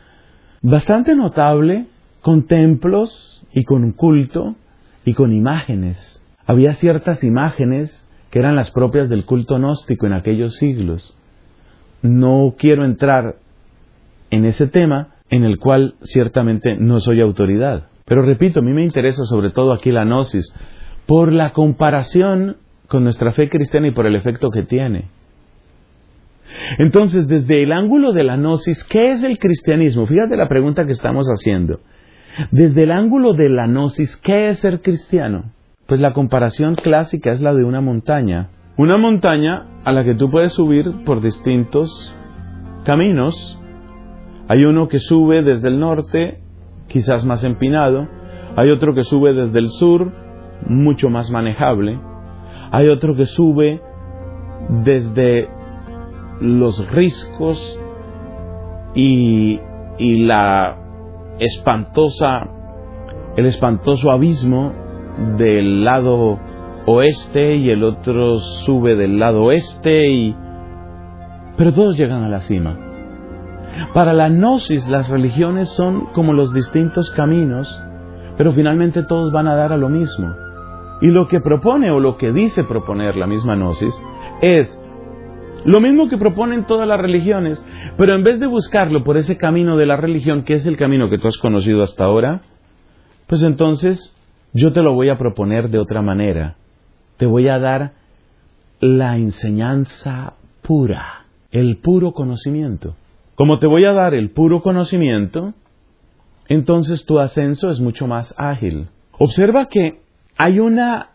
bastante 0.62 1.14
notable 1.14 1.86
con 2.22 2.48
templos 2.48 3.46
y 3.52 3.62
con 3.62 3.92
culto 3.92 4.56
y 5.04 5.14
con 5.14 5.32
imágenes. 5.32 6.20
Había 6.44 6.74
ciertas 6.74 7.22
imágenes 7.22 8.04
que 8.32 8.40
eran 8.40 8.56
las 8.56 8.72
propias 8.72 9.08
del 9.08 9.26
culto 9.26 9.58
gnóstico 9.58 10.06
en 10.06 10.14
aquellos 10.14 10.56
siglos. 10.56 11.16
No 12.02 12.56
quiero 12.58 12.84
entrar 12.84 13.36
en 14.30 14.44
ese 14.44 14.66
tema 14.66 15.10
en 15.28 15.44
el 15.44 15.60
cual 15.60 15.94
ciertamente 16.02 16.74
no 16.78 16.98
soy 16.98 17.20
autoridad. 17.20 17.86
Pero 18.06 18.22
repito, 18.22 18.58
a 18.58 18.64
mí 18.64 18.72
me 18.72 18.82
interesa 18.82 19.24
sobre 19.24 19.50
todo 19.50 19.72
aquí 19.72 19.92
la 19.92 20.04
gnosis 20.04 20.52
por 21.06 21.32
la 21.32 21.52
comparación 21.52 22.56
con 22.88 23.04
nuestra 23.04 23.30
fe 23.30 23.48
cristiana 23.48 23.86
y 23.86 23.92
por 23.92 24.06
el 24.06 24.16
efecto 24.16 24.50
que 24.50 24.64
tiene. 24.64 25.19
Entonces, 26.78 27.28
desde 27.28 27.62
el 27.62 27.72
ángulo 27.72 28.12
de 28.12 28.24
la 28.24 28.36
gnosis, 28.36 28.84
¿qué 28.84 29.12
es 29.12 29.22
el 29.22 29.38
cristianismo? 29.38 30.06
Fíjate 30.06 30.36
la 30.36 30.48
pregunta 30.48 30.86
que 30.86 30.92
estamos 30.92 31.26
haciendo. 31.28 31.80
Desde 32.50 32.84
el 32.84 32.92
ángulo 32.92 33.34
de 33.34 33.48
la 33.48 33.66
gnosis, 33.66 34.16
¿qué 34.22 34.48
es 34.48 34.58
ser 34.58 34.80
cristiano? 34.80 35.52
Pues 35.86 36.00
la 36.00 36.12
comparación 36.12 36.76
clásica 36.76 37.32
es 37.32 37.40
la 37.40 37.54
de 37.54 37.64
una 37.64 37.80
montaña. 37.80 38.50
Una 38.76 38.96
montaña 38.96 39.66
a 39.84 39.92
la 39.92 40.04
que 40.04 40.14
tú 40.14 40.30
puedes 40.30 40.52
subir 40.52 41.04
por 41.04 41.20
distintos 41.20 42.14
caminos. 42.84 43.60
Hay 44.48 44.64
uno 44.64 44.88
que 44.88 44.98
sube 44.98 45.42
desde 45.42 45.68
el 45.68 45.80
norte, 45.80 46.38
quizás 46.88 47.24
más 47.24 47.44
empinado. 47.44 48.08
Hay 48.56 48.70
otro 48.70 48.94
que 48.94 49.04
sube 49.04 49.32
desde 49.32 49.58
el 49.58 49.68
sur, 49.68 50.12
mucho 50.66 51.08
más 51.08 51.30
manejable. 51.30 51.98
Hay 52.72 52.88
otro 52.88 53.16
que 53.16 53.26
sube 53.26 53.80
desde 54.84 55.48
los 56.40 56.86
riscos 56.90 57.78
y, 58.94 59.60
y 59.98 60.24
la 60.24 60.76
espantosa, 61.38 62.48
el 63.36 63.46
espantoso 63.46 64.10
abismo 64.10 64.72
del 65.36 65.84
lado 65.84 66.38
oeste 66.86 67.56
y 67.56 67.70
el 67.70 67.84
otro 67.84 68.38
sube 68.38 68.96
del 68.96 69.18
lado 69.18 69.44
oeste 69.44 70.10
y 70.10 70.36
pero 71.56 71.74
todos 71.74 71.96
llegan 71.98 72.24
a 72.24 72.28
la 72.30 72.40
cima. 72.40 72.74
Para 73.92 74.14
la 74.14 74.30
gnosis 74.30 74.88
las 74.88 75.10
religiones 75.10 75.68
son 75.68 76.06
como 76.14 76.32
los 76.32 76.54
distintos 76.54 77.10
caminos, 77.10 77.68
pero 78.38 78.52
finalmente 78.52 79.02
todos 79.02 79.30
van 79.30 79.46
a 79.46 79.54
dar 79.54 79.72
a 79.72 79.76
lo 79.76 79.90
mismo. 79.90 80.28
Y 81.02 81.08
lo 81.08 81.28
que 81.28 81.40
propone 81.40 81.90
o 81.90 82.00
lo 82.00 82.16
que 82.16 82.32
dice 82.32 82.64
proponer 82.64 83.14
la 83.16 83.26
misma 83.26 83.56
gnosis 83.56 83.94
es 84.40 84.79
lo 85.64 85.80
mismo 85.80 86.08
que 86.08 86.16
proponen 86.16 86.64
todas 86.64 86.88
las 86.88 87.00
religiones, 87.00 87.64
pero 87.96 88.14
en 88.14 88.22
vez 88.22 88.40
de 88.40 88.46
buscarlo 88.46 89.04
por 89.04 89.16
ese 89.16 89.36
camino 89.36 89.76
de 89.76 89.86
la 89.86 89.96
religión, 89.96 90.44
que 90.44 90.54
es 90.54 90.66
el 90.66 90.76
camino 90.76 91.10
que 91.10 91.18
tú 91.18 91.28
has 91.28 91.38
conocido 91.38 91.82
hasta 91.82 92.04
ahora, 92.04 92.42
pues 93.26 93.42
entonces 93.42 94.16
yo 94.52 94.72
te 94.72 94.82
lo 94.82 94.94
voy 94.94 95.08
a 95.10 95.18
proponer 95.18 95.68
de 95.68 95.78
otra 95.78 96.02
manera. 96.02 96.56
Te 97.16 97.26
voy 97.26 97.48
a 97.48 97.58
dar 97.58 97.92
la 98.80 99.16
enseñanza 99.16 100.34
pura, 100.62 101.26
el 101.50 101.78
puro 101.78 102.12
conocimiento. 102.12 102.96
Como 103.34 103.58
te 103.58 103.66
voy 103.66 103.84
a 103.84 103.92
dar 103.92 104.14
el 104.14 104.30
puro 104.30 104.62
conocimiento, 104.62 105.54
entonces 106.48 107.04
tu 107.04 107.18
ascenso 107.18 107.70
es 107.70 107.80
mucho 107.80 108.06
más 108.06 108.34
ágil. 108.36 108.88
Observa 109.18 109.66
que 109.66 110.00
hay 110.36 110.58
una 110.58 111.10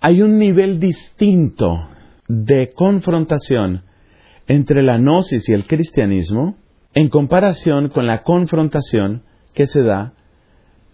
hay 0.00 0.22
un 0.22 0.38
nivel 0.38 0.78
distinto 0.78 1.88
de 2.28 2.72
confrontación 2.74 3.82
entre 4.46 4.82
la 4.82 4.98
gnosis 4.98 5.48
y 5.48 5.52
el 5.52 5.66
cristianismo 5.66 6.56
en 6.94 7.08
comparación 7.08 7.88
con 7.90 8.06
la 8.06 8.22
confrontación 8.22 9.22
que 9.54 9.66
se 9.66 9.82
da 9.82 10.14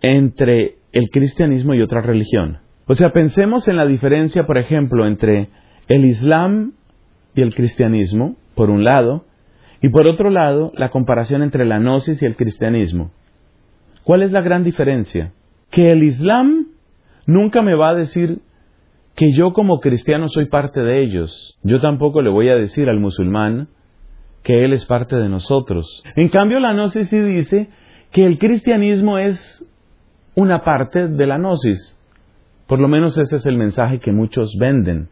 entre 0.00 0.76
el 0.92 1.10
cristianismo 1.10 1.74
y 1.74 1.82
otra 1.82 2.00
religión. 2.00 2.58
O 2.86 2.94
sea, 2.94 3.12
pensemos 3.12 3.68
en 3.68 3.76
la 3.76 3.86
diferencia, 3.86 4.44
por 4.46 4.58
ejemplo, 4.58 5.06
entre 5.06 5.48
el 5.88 6.04
Islam 6.04 6.72
y 7.34 7.42
el 7.42 7.54
cristianismo, 7.54 8.36
por 8.54 8.70
un 8.70 8.84
lado, 8.84 9.24
y 9.80 9.88
por 9.88 10.06
otro 10.06 10.30
lado, 10.30 10.72
la 10.74 10.90
comparación 10.90 11.42
entre 11.42 11.64
la 11.64 11.78
gnosis 11.78 12.22
y 12.22 12.26
el 12.26 12.36
cristianismo. 12.36 13.12
¿Cuál 14.04 14.22
es 14.22 14.32
la 14.32 14.40
gran 14.40 14.64
diferencia? 14.64 15.32
Que 15.70 15.92
el 15.92 16.02
Islam 16.02 16.68
nunca 17.26 17.62
me 17.62 17.74
va 17.74 17.90
a 17.90 17.94
decir 17.94 18.40
que 19.14 19.32
yo 19.32 19.52
como 19.52 19.80
cristiano 19.80 20.28
soy 20.28 20.46
parte 20.46 20.80
de 20.80 21.02
ellos. 21.02 21.58
Yo 21.62 21.80
tampoco 21.80 22.22
le 22.22 22.30
voy 22.30 22.48
a 22.48 22.56
decir 22.56 22.88
al 22.88 22.98
musulmán 23.00 23.68
que 24.42 24.64
él 24.64 24.72
es 24.72 24.86
parte 24.86 25.16
de 25.16 25.28
nosotros. 25.28 26.02
En 26.16 26.28
cambio, 26.28 26.58
la 26.60 26.72
gnosis 26.72 27.08
sí 27.08 27.20
dice 27.20 27.68
que 28.10 28.24
el 28.24 28.38
cristianismo 28.38 29.18
es 29.18 29.66
una 30.34 30.64
parte 30.64 31.08
de 31.08 31.26
la 31.26 31.38
gnosis. 31.38 31.98
Por 32.66 32.80
lo 32.80 32.88
menos 32.88 33.18
ese 33.18 33.36
es 33.36 33.46
el 33.46 33.56
mensaje 33.56 34.00
que 34.00 34.12
muchos 34.12 34.56
venden. 34.58 35.08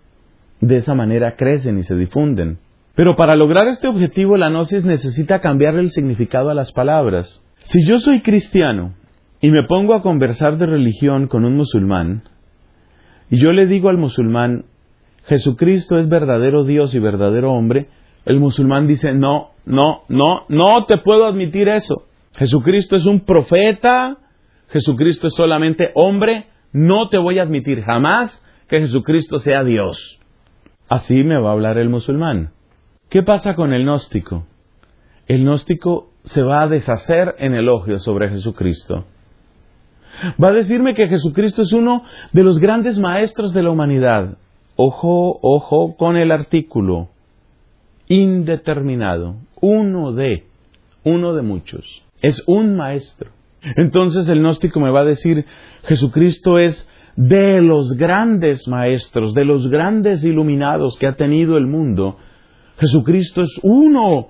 De 0.60 0.76
esa 0.76 0.94
manera 0.94 1.36
crecen 1.36 1.78
y 1.78 1.82
se 1.82 1.94
difunden. 1.94 2.58
Pero 2.94 3.16
para 3.16 3.36
lograr 3.36 3.68
este 3.68 3.86
objetivo, 3.86 4.36
la 4.36 4.50
gnosis 4.50 4.84
necesita 4.84 5.40
cambiarle 5.40 5.80
el 5.80 5.90
significado 5.90 6.50
a 6.50 6.54
las 6.54 6.72
palabras. 6.72 7.46
Si 7.64 7.86
yo 7.86 7.98
soy 7.98 8.20
cristiano 8.22 8.94
y 9.40 9.50
me 9.50 9.64
pongo 9.64 9.94
a 9.94 10.02
conversar 10.02 10.58
de 10.58 10.66
religión 10.66 11.28
con 11.28 11.44
un 11.44 11.56
musulmán, 11.56 12.24
y 13.30 13.40
yo 13.40 13.52
le 13.52 13.66
digo 13.66 13.88
al 13.88 13.96
musulmán, 13.96 14.64
Jesucristo 15.26 15.98
es 15.98 16.08
verdadero 16.08 16.64
Dios 16.64 16.94
y 16.94 16.98
verdadero 16.98 17.52
hombre, 17.52 17.88
el 18.24 18.40
musulmán 18.40 18.86
dice, 18.86 19.14
no, 19.14 19.50
no, 19.64 20.02
no, 20.08 20.44
no 20.48 20.84
te 20.86 20.98
puedo 20.98 21.26
admitir 21.26 21.68
eso. 21.68 22.06
Jesucristo 22.36 22.96
es 22.96 23.06
un 23.06 23.20
profeta, 23.20 24.18
Jesucristo 24.68 25.28
es 25.28 25.34
solamente 25.34 25.90
hombre, 25.94 26.46
no 26.72 27.08
te 27.08 27.18
voy 27.18 27.38
a 27.38 27.42
admitir 27.42 27.82
jamás 27.82 28.42
que 28.68 28.80
Jesucristo 28.80 29.38
sea 29.38 29.64
Dios. 29.64 30.18
Así 30.88 31.22
me 31.22 31.40
va 31.40 31.50
a 31.50 31.52
hablar 31.52 31.78
el 31.78 31.88
musulmán. 31.88 32.50
¿Qué 33.08 33.22
pasa 33.22 33.54
con 33.54 33.72
el 33.72 33.82
gnóstico? 33.82 34.46
El 35.26 35.42
gnóstico 35.42 36.10
se 36.24 36.42
va 36.42 36.62
a 36.62 36.68
deshacer 36.68 37.36
en 37.38 37.54
elogios 37.54 38.02
sobre 38.02 38.28
Jesucristo. 38.30 39.06
Va 40.42 40.48
a 40.48 40.52
decirme 40.52 40.94
que 40.94 41.08
Jesucristo 41.08 41.62
es 41.62 41.72
uno 41.72 42.02
de 42.32 42.42
los 42.42 42.58
grandes 42.58 42.98
maestros 42.98 43.52
de 43.52 43.62
la 43.62 43.70
humanidad. 43.70 44.36
Ojo, 44.76 45.38
ojo 45.42 45.96
con 45.96 46.16
el 46.16 46.32
artículo. 46.32 47.08
Indeterminado. 48.08 49.36
Uno 49.60 50.12
de. 50.12 50.44
Uno 51.04 51.34
de 51.34 51.42
muchos. 51.42 52.02
Es 52.22 52.42
un 52.46 52.76
maestro. 52.76 53.30
Entonces 53.76 54.28
el 54.28 54.40
gnóstico 54.40 54.80
me 54.80 54.90
va 54.90 55.00
a 55.00 55.04
decir, 55.04 55.44
Jesucristo 55.84 56.58
es 56.58 56.88
de 57.16 57.60
los 57.60 57.92
grandes 57.98 58.66
maestros, 58.68 59.34
de 59.34 59.44
los 59.44 59.68
grandes 59.68 60.24
iluminados 60.24 60.96
que 60.98 61.06
ha 61.06 61.16
tenido 61.16 61.58
el 61.58 61.66
mundo. 61.66 62.16
Jesucristo 62.78 63.42
es 63.42 63.60
uno 63.62 64.28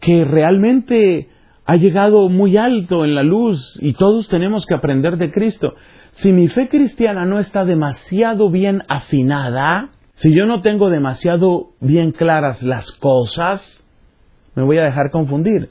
que 0.00 0.24
realmente 0.24 1.28
ha 1.72 1.76
llegado 1.76 2.28
muy 2.28 2.58
alto 2.58 3.02
en 3.02 3.14
la 3.14 3.22
luz 3.22 3.78
y 3.80 3.94
todos 3.94 4.28
tenemos 4.28 4.66
que 4.66 4.74
aprender 4.74 5.16
de 5.16 5.32
Cristo. 5.32 5.72
Si 6.10 6.30
mi 6.30 6.48
fe 6.48 6.68
cristiana 6.68 7.24
no 7.24 7.38
está 7.38 7.64
demasiado 7.64 8.50
bien 8.50 8.82
afinada, 8.90 9.88
si 10.16 10.34
yo 10.34 10.44
no 10.44 10.60
tengo 10.60 10.90
demasiado 10.90 11.70
bien 11.80 12.12
claras 12.12 12.62
las 12.62 12.92
cosas, 12.92 13.82
me 14.54 14.62
voy 14.64 14.76
a 14.76 14.84
dejar 14.84 15.10
confundir. 15.10 15.70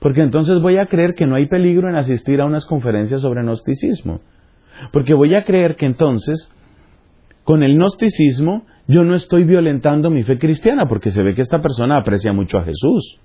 Porque 0.00 0.22
entonces 0.22 0.60
voy 0.60 0.78
a 0.78 0.86
creer 0.86 1.14
que 1.14 1.26
no 1.26 1.36
hay 1.36 1.46
peligro 1.46 1.88
en 1.88 1.94
asistir 1.94 2.40
a 2.40 2.44
unas 2.44 2.66
conferencias 2.66 3.20
sobre 3.20 3.42
gnosticismo. 3.42 4.22
Porque 4.92 5.14
voy 5.14 5.36
a 5.36 5.44
creer 5.44 5.76
que 5.76 5.86
entonces, 5.86 6.52
con 7.44 7.62
el 7.62 7.76
gnosticismo, 7.76 8.66
yo 8.88 9.04
no 9.04 9.14
estoy 9.14 9.44
violentando 9.44 10.10
mi 10.10 10.24
fe 10.24 10.38
cristiana, 10.38 10.86
porque 10.86 11.12
se 11.12 11.22
ve 11.22 11.36
que 11.36 11.42
esta 11.42 11.60
persona 11.60 11.98
aprecia 11.98 12.32
mucho 12.32 12.58
a 12.58 12.64
Jesús. 12.64 13.20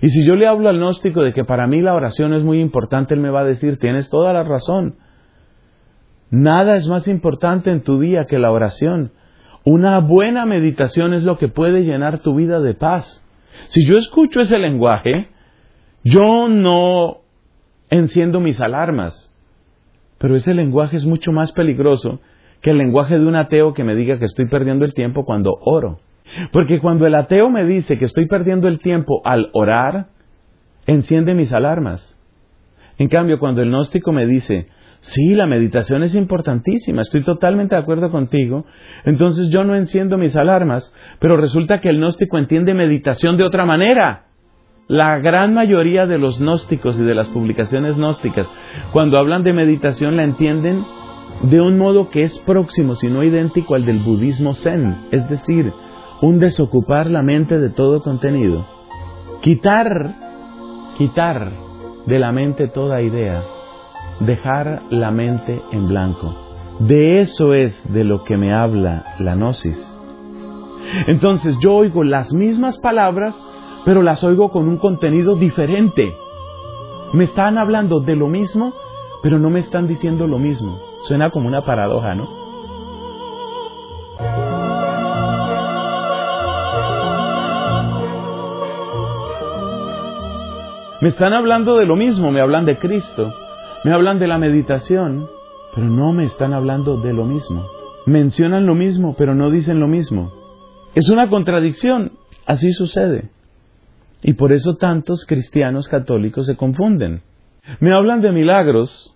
Y 0.00 0.08
si 0.08 0.24
yo 0.26 0.36
le 0.36 0.46
hablo 0.46 0.68
al 0.68 0.78
gnóstico 0.78 1.22
de 1.22 1.32
que 1.32 1.44
para 1.44 1.66
mí 1.66 1.80
la 1.82 1.94
oración 1.94 2.32
es 2.32 2.42
muy 2.42 2.60
importante, 2.60 3.14
él 3.14 3.20
me 3.20 3.30
va 3.30 3.40
a 3.40 3.44
decir, 3.44 3.78
tienes 3.78 4.08
toda 4.08 4.32
la 4.32 4.42
razón. 4.42 4.96
Nada 6.30 6.76
es 6.76 6.88
más 6.88 7.08
importante 7.08 7.70
en 7.70 7.82
tu 7.82 8.00
día 8.00 8.26
que 8.26 8.38
la 8.38 8.50
oración. 8.50 9.12
Una 9.64 9.98
buena 10.00 10.46
meditación 10.46 11.12
es 11.12 11.24
lo 11.24 11.36
que 11.36 11.48
puede 11.48 11.84
llenar 11.84 12.20
tu 12.20 12.34
vida 12.34 12.60
de 12.60 12.74
paz. 12.74 13.22
Si 13.68 13.86
yo 13.86 13.98
escucho 13.98 14.40
ese 14.40 14.58
lenguaje, 14.58 15.28
yo 16.04 16.48
no 16.48 17.18
enciendo 17.90 18.40
mis 18.40 18.60
alarmas. 18.60 19.30
Pero 20.18 20.36
ese 20.36 20.54
lenguaje 20.54 20.96
es 20.96 21.04
mucho 21.04 21.32
más 21.32 21.52
peligroso 21.52 22.20
que 22.62 22.70
el 22.70 22.78
lenguaje 22.78 23.18
de 23.18 23.26
un 23.26 23.36
ateo 23.36 23.74
que 23.74 23.84
me 23.84 23.94
diga 23.94 24.18
que 24.18 24.24
estoy 24.24 24.46
perdiendo 24.46 24.84
el 24.84 24.94
tiempo 24.94 25.24
cuando 25.24 25.58
oro. 25.60 25.98
Porque 26.52 26.80
cuando 26.80 27.06
el 27.06 27.14
ateo 27.14 27.50
me 27.50 27.64
dice 27.64 27.98
que 27.98 28.04
estoy 28.04 28.26
perdiendo 28.26 28.68
el 28.68 28.78
tiempo 28.78 29.20
al 29.24 29.50
orar, 29.52 30.06
enciende 30.86 31.34
mis 31.34 31.52
alarmas. 31.52 32.18
En 32.98 33.08
cambio, 33.08 33.38
cuando 33.38 33.62
el 33.62 33.68
gnóstico 33.68 34.12
me 34.12 34.26
dice, 34.26 34.68
sí, 35.00 35.34
la 35.34 35.46
meditación 35.46 36.02
es 36.02 36.14
importantísima, 36.14 37.02
estoy 37.02 37.22
totalmente 37.22 37.74
de 37.74 37.80
acuerdo 37.80 38.10
contigo, 38.10 38.64
entonces 39.04 39.50
yo 39.50 39.64
no 39.64 39.74
enciendo 39.74 40.18
mis 40.18 40.36
alarmas, 40.36 40.94
pero 41.18 41.36
resulta 41.36 41.80
que 41.80 41.88
el 41.88 41.98
gnóstico 41.98 42.38
entiende 42.38 42.74
meditación 42.74 43.36
de 43.36 43.44
otra 43.44 43.64
manera. 43.64 44.26
La 44.88 45.18
gran 45.18 45.54
mayoría 45.54 46.06
de 46.06 46.18
los 46.18 46.40
gnósticos 46.40 46.98
y 46.98 47.04
de 47.04 47.14
las 47.14 47.28
publicaciones 47.28 47.96
gnósticas, 47.96 48.46
cuando 48.92 49.18
hablan 49.18 49.42
de 49.42 49.52
meditación, 49.52 50.16
la 50.16 50.24
entienden 50.24 50.84
de 51.42 51.60
un 51.60 51.78
modo 51.78 52.10
que 52.10 52.22
es 52.22 52.38
próximo, 52.40 52.94
si 52.94 53.08
no 53.08 53.24
idéntico 53.24 53.74
al 53.74 53.84
del 53.84 53.98
budismo 53.98 54.54
zen, 54.54 54.96
es 55.10 55.28
decir, 55.28 55.72
un 56.22 56.38
desocupar 56.38 57.10
la 57.10 57.22
mente 57.22 57.58
de 57.58 57.68
todo 57.68 58.02
contenido, 58.02 58.64
quitar, 59.40 60.14
quitar 60.96 61.52
de 62.06 62.18
la 62.20 62.30
mente 62.30 62.68
toda 62.68 63.02
idea, 63.02 63.42
dejar 64.20 64.82
la 64.90 65.10
mente 65.10 65.60
en 65.72 65.88
blanco. 65.88 66.32
De 66.78 67.18
eso 67.18 67.54
es 67.54 67.92
de 67.92 68.04
lo 68.04 68.22
que 68.22 68.36
me 68.36 68.54
habla 68.54 69.04
la 69.18 69.34
gnosis. 69.34 69.76
Entonces 71.08 71.56
yo 71.60 71.74
oigo 71.74 72.04
las 72.04 72.32
mismas 72.32 72.78
palabras, 72.78 73.36
pero 73.84 74.02
las 74.02 74.22
oigo 74.22 74.50
con 74.50 74.68
un 74.68 74.78
contenido 74.78 75.34
diferente. 75.34 76.14
Me 77.14 77.24
están 77.24 77.58
hablando 77.58 77.98
de 77.98 78.14
lo 78.14 78.28
mismo, 78.28 78.72
pero 79.24 79.40
no 79.40 79.50
me 79.50 79.58
están 79.58 79.88
diciendo 79.88 80.28
lo 80.28 80.38
mismo. 80.38 80.78
Suena 81.00 81.30
como 81.30 81.48
una 81.48 81.62
paradoja, 81.62 82.14
¿no? 82.14 82.41
Me 91.02 91.08
están 91.08 91.32
hablando 91.32 91.78
de 91.78 91.84
lo 91.84 91.96
mismo, 91.96 92.30
me 92.30 92.40
hablan 92.40 92.64
de 92.64 92.78
Cristo, 92.78 93.34
me 93.82 93.92
hablan 93.92 94.20
de 94.20 94.28
la 94.28 94.38
meditación, 94.38 95.28
pero 95.74 95.88
no 95.88 96.12
me 96.12 96.22
están 96.22 96.52
hablando 96.52 96.96
de 97.00 97.12
lo 97.12 97.24
mismo. 97.24 97.66
Mencionan 98.06 98.66
lo 98.66 98.76
mismo, 98.76 99.16
pero 99.18 99.34
no 99.34 99.50
dicen 99.50 99.80
lo 99.80 99.88
mismo. 99.88 100.32
Es 100.94 101.10
una 101.10 101.28
contradicción, 101.28 102.12
así 102.46 102.72
sucede. 102.72 103.30
Y 104.22 104.34
por 104.34 104.52
eso 104.52 104.76
tantos 104.76 105.26
cristianos 105.26 105.88
católicos 105.88 106.46
se 106.46 106.54
confunden. 106.54 107.22
Me 107.80 107.92
hablan 107.92 108.20
de 108.20 108.30
milagros. 108.30 109.12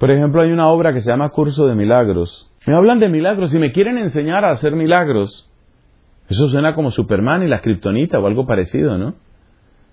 Por 0.00 0.10
ejemplo, 0.10 0.42
hay 0.42 0.50
una 0.50 0.66
obra 0.66 0.92
que 0.92 1.00
se 1.00 1.12
llama 1.12 1.28
Curso 1.28 1.66
de 1.66 1.76
Milagros. 1.76 2.50
Me 2.66 2.74
hablan 2.74 2.98
de 2.98 3.08
milagros 3.08 3.54
y 3.54 3.60
me 3.60 3.70
quieren 3.70 3.98
enseñar 3.98 4.44
a 4.44 4.50
hacer 4.50 4.74
milagros. 4.74 5.48
Eso 6.28 6.48
suena 6.48 6.74
como 6.74 6.90
Superman 6.90 7.44
y 7.44 7.46
la 7.46 7.60
Kryptonita 7.60 8.18
o 8.18 8.26
algo 8.26 8.48
parecido, 8.48 8.98
¿no? 8.98 9.14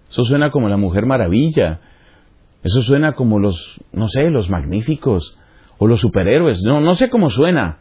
Eso 0.10 0.24
suena 0.24 0.52
como 0.52 0.70
la 0.70 0.78
Mujer 0.78 1.06
Maravilla. 1.06 1.80
Eso 2.64 2.82
suena 2.82 3.14
como 3.14 3.40
los, 3.40 3.80
no 3.94 4.08
sé, 4.08 4.30
los 4.30 4.50
magníficos 4.50 5.38
o 5.78 5.88
los 5.88 6.02
superhéroes. 6.02 6.62
No, 6.64 6.82
no 6.82 6.96
sé 6.96 7.10
cómo 7.10 7.30
suena. 7.30 7.80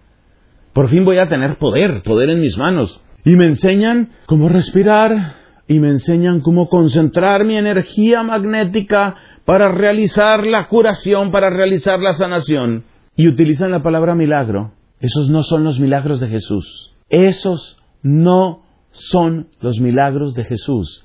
Por 0.73 0.89
fin 0.89 1.05
voy 1.05 1.19
a 1.19 1.27
tener 1.27 1.57
poder, 1.57 2.03
poder 2.03 2.31
en 2.31 2.41
mis 2.41 2.57
manos. 2.57 3.01
Y 3.25 3.35
me 3.37 3.47
enseñan 3.47 4.11
cómo 4.27 4.49
respirar 4.49 5.35
y 5.67 5.81
me 5.81 5.89
enseñan 5.89 6.41
cómo 6.41 6.69
concentrar 6.69 7.45
mi 7.45 7.57
energía 7.57 8.23
magnética 8.23 9.17
para 9.45 9.73
realizar 9.73 10.47
la 10.47 10.69
curación, 10.69 11.31
para 11.31 11.51
realizar 11.51 11.99
la 11.99 12.13
sanación. 12.13 12.85
Y 13.17 13.27
utilizan 13.27 13.71
la 13.71 13.83
palabra 13.83 14.15
milagro. 14.15 14.73
Esos 15.01 15.29
no 15.31 15.43
son 15.43 15.65
los 15.65 15.81
milagros 15.81 16.21
de 16.21 16.29
Jesús. 16.29 16.95
Esos 17.09 17.79
no 18.03 18.63
son 18.93 19.49
los 19.61 19.81
milagros 19.81 20.35
de 20.35 20.45
Jesús. 20.45 21.05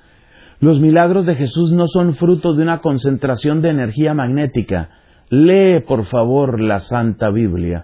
Los 0.63 0.79
milagros 0.79 1.25
de 1.25 1.35
Jesús 1.35 1.73
no 1.73 1.87
son 1.87 2.15
fruto 2.15 2.53
de 2.53 2.63
una 2.63 2.79
concentración 2.79 3.61
de 3.61 3.67
energía 3.67 4.13
magnética. 4.13 4.91
Lee, 5.29 5.81
por 5.85 6.05
favor, 6.05 6.61
la 6.61 6.79
Santa 6.79 7.31
Biblia. 7.31 7.83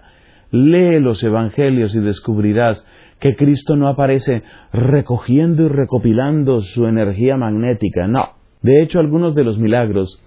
Lee 0.50 0.98
los 0.98 1.22
Evangelios 1.22 1.94
y 1.94 2.00
descubrirás 2.00 2.86
que 3.18 3.36
Cristo 3.36 3.76
no 3.76 3.86
aparece 3.86 4.44
recogiendo 4.72 5.64
y 5.64 5.68
recopilando 5.68 6.62
su 6.62 6.86
energía 6.86 7.36
magnética. 7.36 8.06
No. 8.06 8.30
De 8.62 8.80
hecho, 8.80 8.98
algunos 8.98 9.34
de 9.34 9.44
los 9.44 9.58
milagros, 9.58 10.18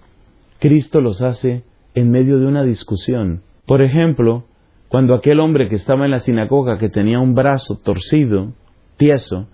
Cristo 0.60 1.00
los 1.00 1.22
hace 1.22 1.64
en 1.96 2.10
medio 2.12 2.38
de 2.38 2.46
una 2.46 2.62
discusión. 2.62 3.42
Por 3.66 3.82
ejemplo, 3.82 4.44
cuando 4.86 5.14
aquel 5.14 5.40
hombre 5.40 5.68
que 5.68 5.74
estaba 5.74 6.04
en 6.04 6.12
la 6.12 6.20
sinagoga, 6.20 6.78
que 6.78 6.88
tenía 6.88 7.18
un 7.18 7.34
brazo 7.34 7.80
torcido, 7.82 8.52
tieso, 8.96 9.48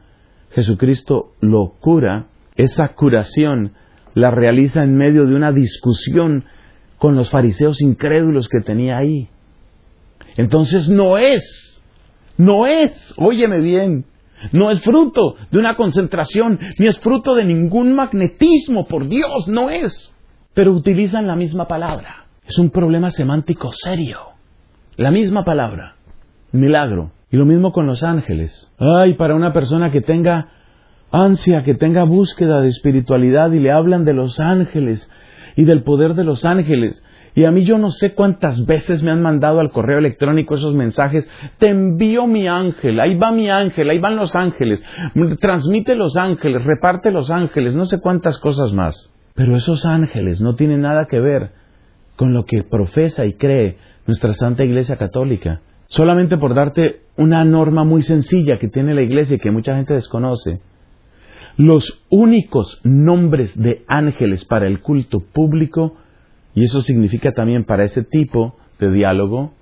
Jesucristo 0.50 1.32
lo 1.40 1.76
cura 1.80 2.26
esa 2.62 2.88
curación 2.94 3.72
la 4.14 4.30
realiza 4.30 4.82
en 4.82 4.96
medio 4.96 5.26
de 5.26 5.34
una 5.34 5.52
discusión 5.52 6.44
con 6.98 7.14
los 7.14 7.30
fariseos 7.30 7.80
incrédulos 7.80 8.48
que 8.48 8.60
tenía 8.60 8.98
ahí. 8.98 9.28
Entonces 10.36 10.88
no 10.88 11.18
es, 11.18 11.82
no 12.36 12.66
es, 12.66 13.14
óyeme 13.16 13.60
bien, 13.60 14.04
no 14.52 14.70
es 14.70 14.80
fruto 14.82 15.36
de 15.50 15.58
una 15.58 15.76
concentración, 15.76 16.58
ni 16.78 16.86
es 16.86 16.98
fruto 17.00 17.34
de 17.34 17.44
ningún 17.44 17.94
magnetismo, 17.94 18.86
por 18.86 19.08
Dios, 19.08 19.48
no 19.48 19.70
es. 19.70 20.16
Pero 20.54 20.72
utilizan 20.72 21.26
la 21.26 21.36
misma 21.36 21.68
palabra. 21.68 22.26
Es 22.46 22.58
un 22.58 22.70
problema 22.70 23.10
semántico 23.10 23.70
serio. 23.72 24.18
La 24.96 25.10
misma 25.10 25.44
palabra, 25.44 25.96
milagro. 26.52 27.12
Y 27.30 27.36
lo 27.36 27.46
mismo 27.46 27.72
con 27.72 27.86
los 27.86 28.02
ángeles. 28.02 28.72
Ay, 28.78 29.14
para 29.14 29.36
una 29.36 29.52
persona 29.52 29.92
que 29.92 30.00
tenga 30.00 30.48
ansia 31.10 31.62
que 31.64 31.74
tenga 31.74 32.04
búsqueda 32.04 32.60
de 32.60 32.68
espiritualidad 32.68 33.52
y 33.52 33.60
le 33.60 33.72
hablan 33.72 34.04
de 34.04 34.12
los 34.12 34.40
ángeles 34.40 35.10
y 35.56 35.64
del 35.64 35.82
poder 35.82 36.14
de 36.14 36.24
los 36.24 36.44
ángeles. 36.44 37.02
Y 37.34 37.44
a 37.44 37.50
mí 37.50 37.64
yo 37.64 37.78
no 37.78 37.90
sé 37.90 38.14
cuántas 38.14 38.66
veces 38.66 39.02
me 39.02 39.10
han 39.10 39.22
mandado 39.22 39.60
al 39.60 39.70
correo 39.70 39.98
electrónico 39.98 40.56
esos 40.56 40.74
mensajes. 40.74 41.28
Te 41.58 41.68
envío 41.68 42.26
mi 42.26 42.48
ángel, 42.48 42.98
ahí 42.98 43.14
va 43.14 43.30
mi 43.30 43.48
ángel, 43.48 43.88
ahí 43.88 43.98
van 43.98 44.16
los 44.16 44.34
ángeles. 44.34 44.82
Transmite 45.40 45.94
los 45.94 46.16
ángeles, 46.16 46.64
reparte 46.64 47.12
los 47.12 47.30
ángeles, 47.30 47.76
no 47.76 47.84
sé 47.84 48.00
cuántas 48.00 48.38
cosas 48.38 48.72
más. 48.72 49.14
Pero 49.34 49.56
esos 49.56 49.86
ángeles 49.86 50.40
no 50.40 50.54
tienen 50.56 50.80
nada 50.80 51.06
que 51.06 51.20
ver 51.20 51.52
con 52.16 52.34
lo 52.34 52.44
que 52.44 52.64
profesa 52.64 53.24
y 53.24 53.34
cree 53.34 53.78
nuestra 54.06 54.34
Santa 54.34 54.64
Iglesia 54.64 54.96
Católica. 54.96 55.60
Solamente 55.86 56.36
por 56.36 56.54
darte 56.54 57.02
una 57.16 57.44
norma 57.44 57.84
muy 57.84 58.02
sencilla 58.02 58.58
que 58.58 58.68
tiene 58.68 58.94
la 58.94 59.02
Iglesia 59.02 59.36
y 59.36 59.40
que 59.40 59.50
mucha 59.50 59.74
gente 59.76 59.94
desconoce. 59.94 60.60
Los 61.60 62.02
únicos 62.08 62.80
nombres 62.84 63.54
de 63.54 63.84
ángeles 63.86 64.46
para 64.46 64.66
el 64.66 64.80
culto 64.80 65.20
público, 65.20 65.94
y 66.54 66.64
eso 66.64 66.80
significa 66.80 67.32
también 67.32 67.64
para 67.64 67.84
ese 67.84 68.02
tipo 68.02 68.56
de 68.78 68.90
diálogo, 68.90 69.52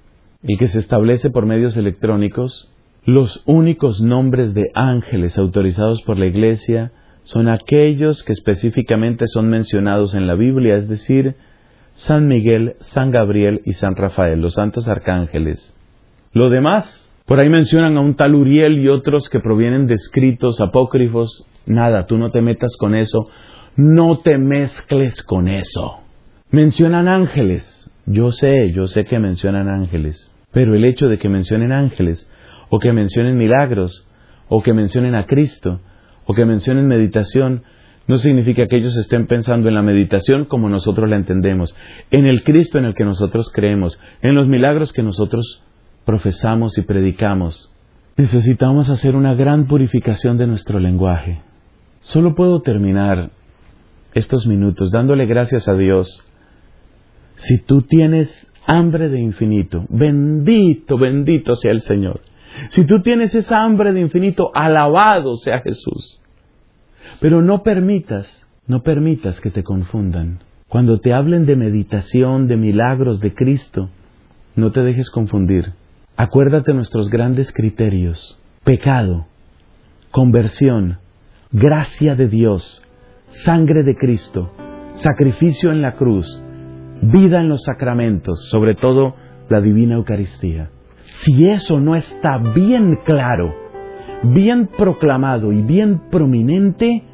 el 0.44 0.56
que 0.58 0.68
se 0.68 0.78
establece 0.78 1.28
por 1.30 1.44
medios 1.44 1.76
electrónicos, 1.76 2.72
los 3.04 3.42
únicos 3.46 4.00
nombres 4.00 4.54
de 4.54 4.70
ángeles 4.74 5.36
autorizados 5.40 6.00
por 6.02 6.20
la 6.20 6.26
Iglesia 6.26 6.92
son 7.24 7.48
aquellos 7.48 8.22
que 8.22 8.30
específicamente 8.30 9.26
son 9.26 9.48
mencionados 9.48 10.14
en 10.14 10.28
la 10.28 10.36
Biblia, 10.36 10.76
es 10.76 10.88
decir, 10.88 11.34
San 11.96 12.28
Miguel, 12.28 12.76
San 12.78 13.10
Gabriel 13.10 13.60
y 13.64 13.72
San 13.72 13.96
Rafael, 13.96 14.40
los 14.40 14.54
santos 14.54 14.86
arcángeles. 14.86 15.74
Lo 16.32 16.48
demás 16.48 17.07
Por 17.28 17.40
ahí 17.40 17.50
mencionan 17.50 17.98
a 17.98 18.00
un 18.00 18.14
tal 18.14 18.34
Uriel 18.34 18.78
y 18.78 18.88
otros 18.88 19.28
que 19.28 19.38
provienen 19.38 19.86
de 19.86 19.92
escritos 19.92 20.62
apócrifos. 20.62 21.46
Nada, 21.66 22.06
tú 22.06 22.16
no 22.16 22.30
te 22.30 22.40
metas 22.40 22.74
con 22.78 22.94
eso. 22.94 23.28
No 23.76 24.16
te 24.16 24.38
mezcles 24.38 25.22
con 25.22 25.46
eso. 25.46 25.98
Mencionan 26.50 27.06
ángeles. 27.06 27.90
Yo 28.06 28.32
sé, 28.32 28.72
yo 28.72 28.86
sé 28.86 29.04
que 29.04 29.18
mencionan 29.18 29.68
ángeles. 29.68 30.34
Pero 30.52 30.74
el 30.74 30.86
hecho 30.86 31.08
de 31.08 31.18
que 31.18 31.28
mencionen 31.28 31.70
ángeles, 31.70 32.26
o 32.70 32.78
que 32.78 32.94
mencionen 32.94 33.36
milagros, 33.36 34.08
o 34.48 34.62
que 34.62 34.72
mencionen 34.72 35.14
a 35.14 35.26
Cristo, 35.26 35.82
o 36.24 36.32
que 36.32 36.46
mencionen 36.46 36.88
meditación, 36.88 37.62
no 38.06 38.16
significa 38.16 38.66
que 38.68 38.78
ellos 38.78 38.96
estén 38.96 39.26
pensando 39.26 39.68
en 39.68 39.74
la 39.74 39.82
meditación 39.82 40.46
como 40.46 40.70
nosotros 40.70 41.10
la 41.10 41.16
entendemos, 41.16 41.76
en 42.10 42.24
el 42.24 42.42
Cristo 42.42 42.78
en 42.78 42.86
el 42.86 42.94
que 42.94 43.04
nosotros 43.04 43.52
creemos, 43.52 44.00
en 44.22 44.34
los 44.34 44.48
milagros 44.48 44.94
que 44.94 45.02
nosotros 45.02 45.62
profesamos 46.04 46.78
y 46.78 46.82
predicamos. 46.82 47.72
Necesitamos 48.16 48.90
hacer 48.90 49.14
una 49.14 49.34
gran 49.34 49.66
purificación 49.66 50.38
de 50.38 50.46
nuestro 50.46 50.80
lenguaje. 50.80 51.42
Solo 52.00 52.34
puedo 52.34 52.60
terminar 52.62 53.30
estos 54.14 54.46
minutos 54.46 54.90
dándole 54.90 55.26
gracias 55.26 55.68
a 55.68 55.74
Dios. 55.74 56.24
Si 57.36 57.62
tú 57.62 57.82
tienes 57.82 58.30
hambre 58.66 59.08
de 59.08 59.20
infinito, 59.20 59.86
bendito, 59.88 60.98
bendito 60.98 61.54
sea 61.56 61.72
el 61.72 61.80
Señor. 61.82 62.20
Si 62.70 62.84
tú 62.84 63.00
tienes 63.00 63.34
esa 63.34 63.62
hambre 63.62 63.92
de 63.92 64.00
infinito, 64.00 64.50
alabado 64.54 65.36
sea 65.36 65.60
Jesús. 65.60 66.20
Pero 67.20 67.42
no 67.42 67.62
permitas, 67.62 68.46
no 68.66 68.82
permitas 68.82 69.40
que 69.40 69.50
te 69.50 69.62
confundan. 69.62 70.40
Cuando 70.68 70.98
te 70.98 71.12
hablen 71.14 71.46
de 71.46 71.56
meditación, 71.56 72.46
de 72.46 72.56
milagros, 72.56 73.20
de 73.20 73.34
Cristo, 73.34 73.90
no 74.54 74.72
te 74.72 74.82
dejes 74.82 75.10
confundir. 75.10 75.72
Acuérdate 76.20 76.74
nuestros 76.74 77.10
grandes 77.10 77.52
criterios. 77.52 78.42
Pecado, 78.64 79.28
conversión, 80.10 80.98
gracia 81.52 82.16
de 82.16 82.26
Dios, 82.26 82.84
sangre 83.28 83.84
de 83.84 83.94
Cristo, 83.94 84.50
sacrificio 84.94 85.70
en 85.70 85.80
la 85.80 85.92
cruz, 85.92 86.42
vida 87.02 87.38
en 87.40 87.48
los 87.48 87.62
sacramentos, 87.62 88.48
sobre 88.50 88.74
todo 88.74 89.14
la 89.48 89.60
divina 89.60 89.94
Eucaristía. 89.94 90.70
Si 91.22 91.48
eso 91.48 91.78
no 91.78 91.94
está 91.94 92.38
bien 92.38 92.98
claro, 93.04 93.54
bien 94.24 94.66
proclamado 94.76 95.52
y 95.52 95.62
bien 95.62 96.10
prominente 96.10 97.04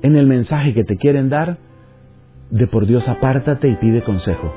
en 0.00 0.16
el 0.16 0.26
mensaje 0.26 0.72
que 0.72 0.84
te 0.84 0.96
quieren 0.96 1.28
dar, 1.28 1.58
de 2.50 2.66
por 2.66 2.86
Dios 2.86 3.06
apártate 3.10 3.68
y 3.68 3.76
pide 3.76 4.02
consejo. 4.02 4.54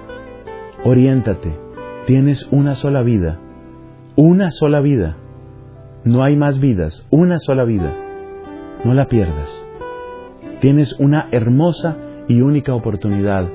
Oriéntate. 0.86 1.54
Tienes 2.08 2.48
una 2.52 2.76
sola 2.76 3.02
vida. 3.02 3.51
Una 4.18 4.52
sola 4.52 4.82
vida. 4.82 5.16
No 6.04 6.24
hay 6.24 6.36
más 6.36 6.60
vidas. 6.60 7.08
Una 7.12 7.40
sola 7.40 7.64
vida. 7.64 7.94
No 8.84 8.94
la 8.94 9.06
pierdas. 9.06 9.50
Tienes 10.60 11.00
una 11.00 11.30
hermosa 11.32 11.96
y 12.28 12.42
única 12.42 12.74
oportunidad 12.74 13.48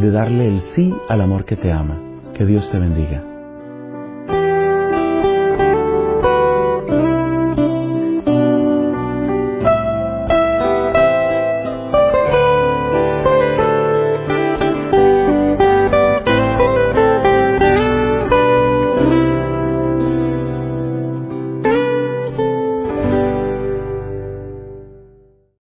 de 0.00 0.10
darle 0.10 0.48
el 0.48 0.60
sí 0.74 0.92
al 1.08 1.20
amor 1.20 1.44
que 1.44 1.56
te 1.56 1.70
ama. 1.70 2.00
Que 2.34 2.44
Dios 2.44 2.68
te 2.70 2.78
bendiga. 2.78 3.33